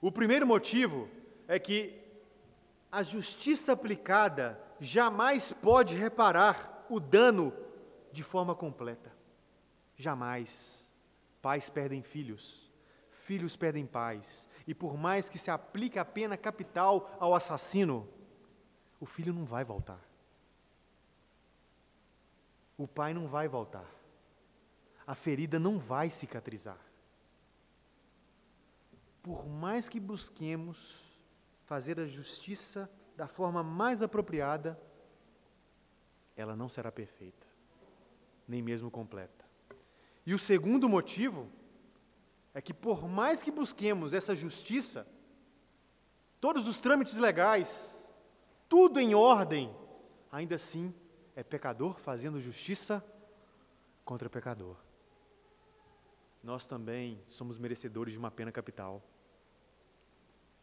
O 0.00 0.12
primeiro 0.12 0.46
motivo 0.46 1.08
é 1.48 1.58
que 1.58 2.00
a 2.90 3.02
justiça 3.02 3.72
aplicada 3.72 4.60
jamais 4.80 5.52
pode 5.52 5.94
reparar 5.94 6.84
o 6.88 7.00
dano 7.00 7.52
de 8.12 8.22
forma 8.22 8.54
completa. 8.54 9.12
Jamais. 9.96 10.90
Pais 11.40 11.68
perdem 11.68 12.02
filhos, 12.02 12.70
filhos 13.10 13.54
perdem 13.54 13.84
pais, 13.84 14.48
e 14.66 14.74
por 14.74 14.96
mais 14.96 15.28
que 15.28 15.38
se 15.38 15.50
aplique 15.50 15.98
a 15.98 16.04
pena 16.04 16.38
capital 16.38 17.14
ao 17.20 17.34
assassino, 17.34 18.08
o 18.98 19.04
filho 19.04 19.32
não 19.32 19.44
vai 19.44 19.62
voltar. 19.62 20.00
O 22.78 22.88
pai 22.88 23.12
não 23.12 23.28
vai 23.28 23.46
voltar. 23.46 23.84
A 25.06 25.14
ferida 25.14 25.58
não 25.58 25.78
vai 25.78 26.08
cicatrizar. 26.08 26.78
Por 29.22 29.46
mais 29.46 29.88
que 29.88 30.00
busquemos 30.00 31.02
fazer 31.64 32.00
a 32.00 32.06
justiça 32.06 32.90
da 33.16 33.28
forma 33.28 33.62
mais 33.62 34.02
apropriada, 34.02 34.80
ela 36.36 36.56
não 36.56 36.68
será 36.68 36.90
perfeita, 36.90 37.46
nem 38.46 38.62
mesmo 38.62 38.90
completa. 38.90 39.44
E 40.26 40.34
o 40.34 40.38
segundo 40.38 40.88
motivo 40.88 41.48
é 42.52 42.60
que, 42.60 42.72
por 42.72 43.08
mais 43.08 43.42
que 43.42 43.50
busquemos 43.50 44.12
essa 44.12 44.34
justiça, 44.34 45.06
todos 46.40 46.66
os 46.68 46.78
trâmites 46.78 47.18
legais, 47.18 48.06
tudo 48.68 48.98
em 48.98 49.14
ordem, 49.14 49.74
ainda 50.30 50.56
assim 50.56 50.94
é 51.36 51.42
pecador 51.42 51.98
fazendo 51.98 52.40
justiça 52.40 53.04
contra 54.04 54.30
pecador. 54.30 54.76
Nós 56.42 56.66
também 56.66 57.22
somos 57.28 57.58
merecedores 57.58 58.12
de 58.12 58.18
uma 58.18 58.30
pena 58.30 58.52
capital. 58.52 59.02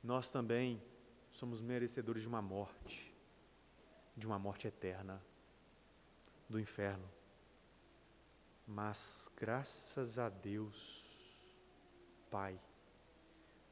Nós 0.04 0.30
também 0.30 0.82
somos 1.32 1.62
merecedores 1.62 2.22
de 2.22 2.28
uma 2.28 2.42
morte, 2.42 3.14
de 4.16 4.28
uma 4.28 4.38
morte 4.38 4.68
eterna, 4.68 5.22
do 6.48 6.60
inferno. 6.60 7.10
Mas 8.68 9.30
graças 9.36 10.20
a 10.20 10.30
Deus, 10.30 11.04
Pai, 12.30 12.60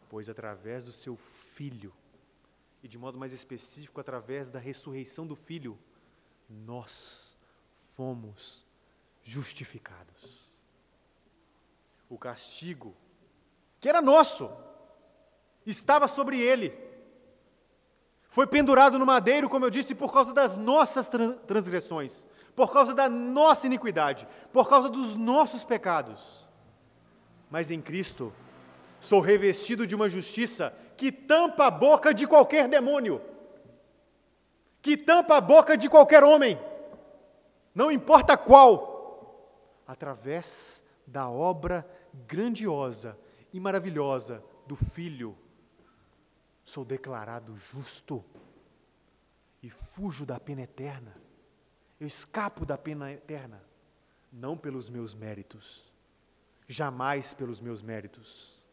pois 0.09 0.29
através 0.29 0.85
do 0.85 0.91
seu 0.91 1.15
Filho, 1.15 1.93
e 2.81 2.87
de 2.87 2.97
modo 2.97 3.17
mais 3.17 3.33
específico, 3.33 3.99
através 3.99 4.49
da 4.49 4.59
ressurreição 4.59 5.27
do 5.27 5.35
Filho, 5.35 5.77
nós 6.49 7.37
fomos 7.73 8.65
justificados. 9.21 10.49
O 12.09 12.17
castigo, 12.17 12.95
que 13.79 13.89
era 13.89 14.01
nosso, 14.01 14.49
estava 15.65 16.07
sobre 16.07 16.39
ele. 16.39 16.88
Foi 18.29 18.45
pendurado 18.45 18.99
no 18.99 19.05
madeiro, 19.07 19.49
como 19.49 19.65
eu 19.65 19.71
disse, 19.71 19.95
por 19.95 20.13
causa 20.13 20.31
das 20.33 20.55
nossas 20.55 21.09
transgressões, 21.47 22.27
por 22.55 22.71
causa 22.71 22.93
da 22.93 23.09
nossa 23.09 23.65
iniquidade, 23.65 24.27
por 24.53 24.69
causa 24.69 24.87
dos 24.87 25.15
nossos 25.15 25.65
pecados. 25.65 26.47
Mas 27.49 27.71
em 27.71 27.81
Cristo, 27.81 28.31
sou 28.99 29.19
revestido 29.19 29.87
de 29.87 29.95
uma 29.95 30.07
justiça 30.07 30.71
que 30.95 31.11
tampa 31.11 31.65
a 31.65 31.71
boca 31.71 32.13
de 32.13 32.27
qualquer 32.27 32.67
demônio, 32.67 33.19
que 34.79 34.95
tampa 34.95 35.37
a 35.37 35.41
boca 35.41 35.75
de 35.75 35.89
qualquer 35.89 36.23
homem, 36.23 36.59
não 37.73 37.91
importa 37.91 38.37
qual, 38.37 39.81
através 39.87 40.83
da 41.07 41.27
obra 41.27 41.89
grandiosa 42.27 43.17
e 43.51 43.59
maravilhosa 43.59 44.43
do 44.67 44.75
Filho, 44.75 45.35
sou 46.69 46.85
declarado 46.85 47.57
justo 47.57 48.23
e 49.61 49.69
fujo 49.71 50.23
da 50.25 50.39
pena 50.39 50.61
eterna. 50.61 51.19
Eu 51.99 52.05
escapo 52.05 52.63
da 52.63 52.77
pena 52.77 53.11
eterna, 53.11 53.61
não 54.31 54.55
pelos 54.55 54.87
meus 54.87 55.15
méritos, 55.15 55.91
jamais 56.67 57.33
pelos 57.33 57.59
meus 57.59 57.81
méritos, 57.81 58.63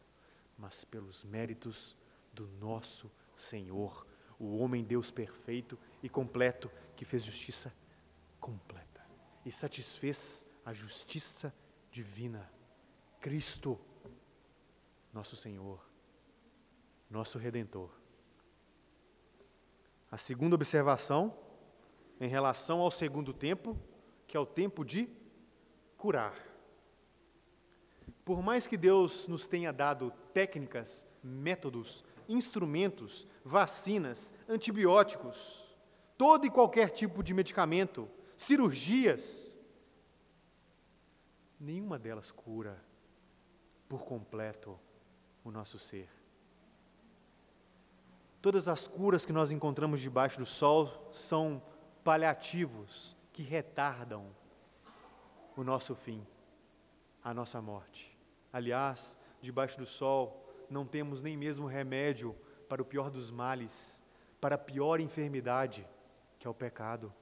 mas 0.57 0.85
pelos 0.85 1.23
méritos 1.23 1.97
do 2.31 2.47
nosso 2.47 3.11
Senhor, 3.35 4.05
o 4.39 4.59
homem 4.59 4.83
Deus 4.83 5.09
perfeito 5.09 5.77
e 6.01 6.07
completo 6.07 6.71
que 6.95 7.03
fez 7.03 7.23
justiça 7.23 7.73
completa 8.39 9.03
e 9.43 9.51
satisfez 9.51 10.45
a 10.63 10.71
justiça 10.71 11.51
divina. 11.91 12.47
Cristo, 13.19 13.79
nosso 15.11 15.35
Senhor, 15.35 15.86
nosso 17.09 17.37
Redentor. 17.37 17.89
A 20.09 20.17
segunda 20.17 20.55
observação 20.55 21.37
em 22.19 22.27
relação 22.27 22.79
ao 22.79 22.91
segundo 22.91 23.33
tempo, 23.33 23.77
que 24.25 24.35
é 24.35 24.39
o 24.39 24.45
tempo 24.45 24.83
de 24.83 25.09
curar. 25.97 26.35
Por 28.23 28.41
mais 28.41 28.67
que 28.67 28.77
Deus 28.77 29.27
nos 29.27 29.47
tenha 29.47 29.71
dado 29.71 30.11
técnicas, 30.33 31.07
métodos, 31.23 32.03
instrumentos, 32.27 33.27
vacinas, 33.43 34.33
antibióticos, 34.49 35.65
todo 36.17 36.45
e 36.45 36.51
qualquer 36.51 36.89
tipo 36.89 37.23
de 37.23 37.33
medicamento, 37.33 38.09
cirurgias, 38.35 39.57
nenhuma 41.59 41.97
delas 41.97 42.31
cura 42.31 42.83
por 43.87 44.03
completo 44.03 44.77
o 45.43 45.51
nosso 45.51 45.79
ser. 45.79 46.16
Todas 48.41 48.67
as 48.67 48.87
curas 48.87 49.25
que 49.25 49.33
nós 49.33 49.51
encontramos 49.51 49.99
debaixo 49.99 50.37
do 50.37 50.45
sol 50.45 51.09
são 51.11 51.61
paliativos 52.03 53.15
que 53.33 53.41
retardam 53.41 54.27
o 55.55 55.63
nosso 55.63 55.95
fim, 55.95 56.25
a 57.23 57.33
nossa 57.33 57.61
morte. 57.61 58.15
Aliás, 58.53 59.17
debaixo 59.41 59.77
do 59.77 59.85
sol 59.85 60.45
não 60.69 60.85
temos 60.85 61.21
nem 61.21 61.35
mesmo 61.35 61.65
remédio 61.65 62.35
para 62.69 62.81
o 62.81 62.85
pior 62.85 63.09
dos 63.09 63.31
males, 63.31 64.01
para 64.39 64.55
a 64.55 64.59
pior 64.59 64.99
enfermidade, 64.99 65.87
que 66.37 66.45
é 66.45 66.49
o 66.49 66.53
pecado. 66.53 67.13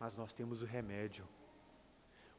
Mas 0.00 0.16
nós 0.16 0.32
temos 0.32 0.62
o 0.62 0.66
remédio, 0.66 1.28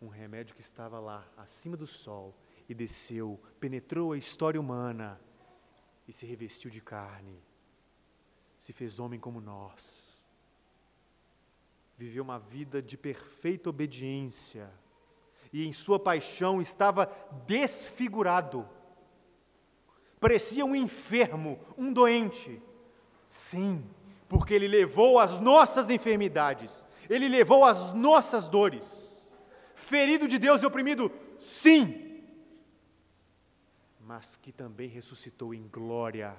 um 0.01 0.07
remédio 0.07 0.55
que 0.55 0.61
estava 0.61 0.99
lá, 0.99 1.25
acima 1.37 1.77
do 1.77 1.85
sol, 1.87 2.35
e 2.67 2.73
desceu, 2.73 3.39
penetrou 3.59 4.11
a 4.11 4.17
história 4.17 4.59
humana 4.59 5.21
e 6.07 6.13
se 6.13 6.25
revestiu 6.25 6.69
de 6.69 6.81
carne, 6.81 7.39
se 8.57 8.73
fez 8.73 8.99
homem 8.99 9.19
como 9.19 9.41
nós 9.41 10.15
viveu 11.97 12.23
uma 12.23 12.39
vida 12.39 12.81
de 12.81 12.97
perfeita 12.97 13.69
obediência 13.69 14.69
e 15.51 15.65
em 15.65 15.71
sua 15.71 15.97
paixão 15.97 16.61
estava 16.61 17.09
desfigurado. 17.45 18.67
Parecia 20.19 20.65
um 20.65 20.75
enfermo, 20.75 21.59
um 21.77 21.93
doente. 21.93 22.61
Sim, 23.29 23.83
porque 24.27 24.53
ele 24.53 24.67
levou 24.67 25.19
as 25.19 25.39
nossas 25.39 25.89
enfermidades, 25.89 26.85
ele 27.09 27.27
levou 27.27 27.63
as 27.63 27.91
nossas 27.91 28.49
dores. 28.49 29.31
Ferido 29.73 30.27
de 30.27 30.37
Deus 30.37 30.61
e 30.61 30.65
oprimido, 30.65 31.11
sim, 31.37 32.04
mas 34.05 34.37
que 34.37 34.51
também 34.51 34.87
ressuscitou 34.87 35.53
em 35.53 35.67
glória 35.67 36.35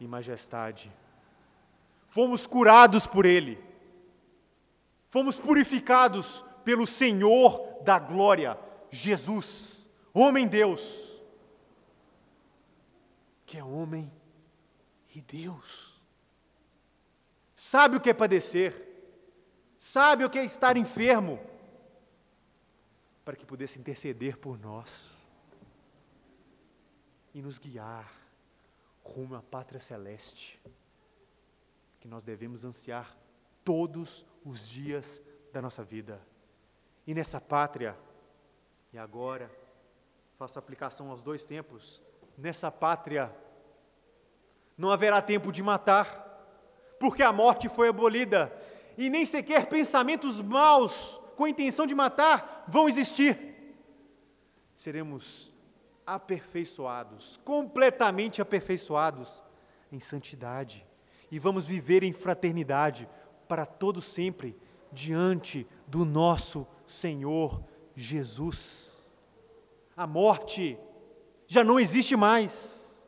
e 0.00 0.06
majestade. 0.06 0.90
Fomos 2.06 2.46
curados 2.46 3.06
por 3.06 3.26
ele 3.26 3.68
Fomos 5.08 5.38
purificados 5.38 6.44
pelo 6.64 6.86
Senhor 6.86 7.82
da 7.82 7.98
glória, 7.98 8.58
Jesus, 8.90 9.88
homem 10.12 10.46
Deus, 10.46 11.18
que 13.46 13.56
é 13.56 13.64
homem 13.64 14.12
e 15.14 15.22
Deus. 15.22 15.98
Sabe 17.56 17.96
o 17.96 18.00
que 18.00 18.10
é 18.10 18.14
padecer, 18.14 18.86
sabe 19.78 20.24
o 20.24 20.30
que 20.30 20.38
é 20.38 20.44
estar 20.44 20.76
enfermo, 20.76 21.40
para 23.24 23.34
que 23.34 23.46
pudesse 23.46 23.78
interceder 23.78 24.36
por 24.36 24.58
nós 24.58 25.17
e 27.38 27.42
nos 27.42 27.56
guiar 27.56 28.12
rumo 29.00 29.36
à 29.36 29.40
pátria 29.40 29.78
celeste, 29.78 30.60
que 32.00 32.08
nós 32.08 32.24
devemos 32.24 32.64
ansiar 32.64 33.16
todos 33.64 34.26
os 34.44 34.68
dias 34.68 35.22
da 35.52 35.62
nossa 35.62 35.84
vida. 35.84 36.20
E 37.06 37.14
nessa 37.14 37.40
pátria, 37.40 37.96
e 38.92 38.98
agora, 38.98 39.48
faço 40.36 40.58
aplicação 40.58 41.12
aos 41.12 41.22
dois 41.22 41.44
tempos, 41.44 42.02
nessa 42.36 42.72
pátria, 42.72 43.32
não 44.76 44.90
haverá 44.90 45.22
tempo 45.22 45.52
de 45.52 45.62
matar, 45.62 46.10
porque 46.98 47.22
a 47.22 47.32
morte 47.32 47.68
foi 47.68 47.86
abolida, 47.88 48.52
e 48.96 49.08
nem 49.08 49.24
sequer 49.24 49.68
pensamentos 49.68 50.40
maus 50.40 51.20
com 51.36 51.44
a 51.44 51.50
intenção 51.50 51.86
de 51.86 51.94
matar 51.94 52.64
vão 52.66 52.88
existir. 52.88 53.38
Seremos 54.74 55.56
aperfeiçoados, 56.08 57.38
completamente 57.44 58.40
aperfeiçoados 58.40 59.42
em 59.92 60.00
santidade, 60.00 60.86
e 61.30 61.38
vamos 61.38 61.66
viver 61.66 62.02
em 62.02 62.12
fraternidade, 62.14 63.06
para 63.46 63.66
todo 63.66 64.00
sempre 64.00 64.56
diante 64.90 65.66
do 65.86 66.04
nosso 66.06 66.66
Senhor 66.86 67.62
Jesus. 67.94 69.04
A 69.94 70.06
morte 70.06 70.78
já 71.46 71.62
não 71.62 71.78
existe 71.78 72.16
mais, 72.16 72.98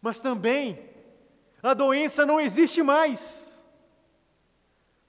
mas 0.00 0.20
também 0.20 0.90
a 1.60 1.74
doença 1.74 2.24
não 2.24 2.40
existe 2.40 2.82
mais. 2.82 3.52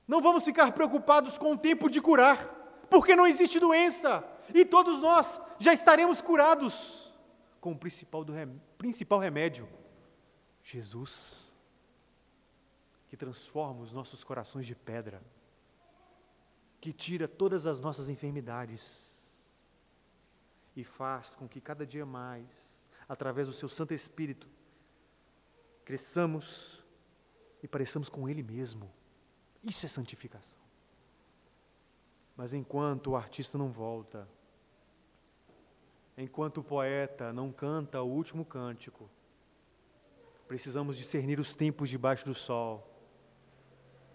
Não 0.08 0.22
vamos 0.22 0.44
ficar 0.44 0.72
preocupados 0.72 1.38
com 1.38 1.54
o 1.54 1.58
tempo 1.58 1.90
de 1.90 2.02
curar, 2.02 2.86
porque 2.90 3.16
não 3.16 3.28
existe 3.28 3.60
doença 3.60 4.24
e 4.54 4.66
todos 4.66 5.02
nós 5.02 5.40
já 5.60 5.74
estaremos 5.74 6.22
curados 6.22 7.03
com 7.64 7.72
o 7.72 7.78
principal, 7.78 8.26
do 8.26 8.34
rem... 8.34 8.62
principal 8.78 9.20
remédio: 9.20 9.70
Jesus 10.62 11.50
que 13.08 13.16
transforma 13.16 13.80
os 13.82 13.94
nossos 13.94 14.22
corações 14.22 14.66
de 14.66 14.76
pedra, 14.76 15.24
que 16.82 16.92
tira 16.92 17.26
todas 17.26 17.66
as 17.66 17.80
nossas 17.80 18.10
enfermidades 18.10 19.56
e 20.76 20.84
faz 20.84 21.36
com 21.36 21.48
que 21.48 21.62
cada 21.62 21.86
dia 21.86 22.06
mais, 22.06 22.90
através 23.08 23.48
do 23.48 23.54
seu 23.54 23.70
Santo 23.70 23.94
Espírito, 23.94 24.50
cresçamos 25.86 26.84
e 27.62 27.68
pareçamos 27.68 28.10
com 28.10 28.28
Ele 28.28 28.44
mesmo. 28.44 28.92
Isso 29.64 29.86
é 29.86 29.90
santificação. 29.90 30.60
Mas 32.36 32.52
enquanto 32.52 33.12
o 33.12 33.16
artista 33.16 33.58
não 33.58 33.72
volta, 33.72 34.28
enquanto 36.18 36.60
o 36.60 36.64
poeta 36.64 37.34
não 37.34 37.52
canta 37.52 38.02
o 38.02 38.10
último 38.10 38.46
cântico, 38.46 39.10
precisamos 40.48 40.98
discernir 40.98 41.40
os 41.40 41.56
tempos 41.56 41.90
debaixo 41.90 42.26
do 42.26 42.34
sol, 42.34 42.90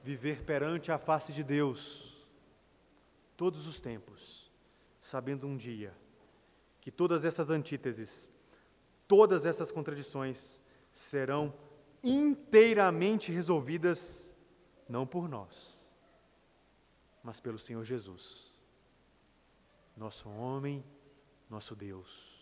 viver 0.02 0.44
perante 0.44 0.92
a 0.92 0.98
face 0.98 1.32
de 1.32 1.42
Deus, 1.42 2.26
todos 3.36 3.66
os 3.66 3.80
tempos, 3.80 4.50
sabendo 4.98 5.46
um 5.46 5.56
dia 5.56 5.94
que 6.80 6.90
todas 6.90 7.24
essas 7.24 7.50
antíteses, 7.50 8.30
todas 9.06 9.44
essas 9.44 9.70
contradições 9.70 10.62
serão 10.92 11.52
inteiramente 12.02 13.32
resolvidas 13.32 14.34
não 14.88 15.06
por 15.06 15.28
nós, 15.28 15.78
mas 17.22 17.40
pelo 17.40 17.58
Senhor 17.58 17.84
Jesus, 17.84 18.56
nosso 19.96 20.30
homem, 20.30 20.84
nosso 21.50 21.74
Deus. 21.74 22.38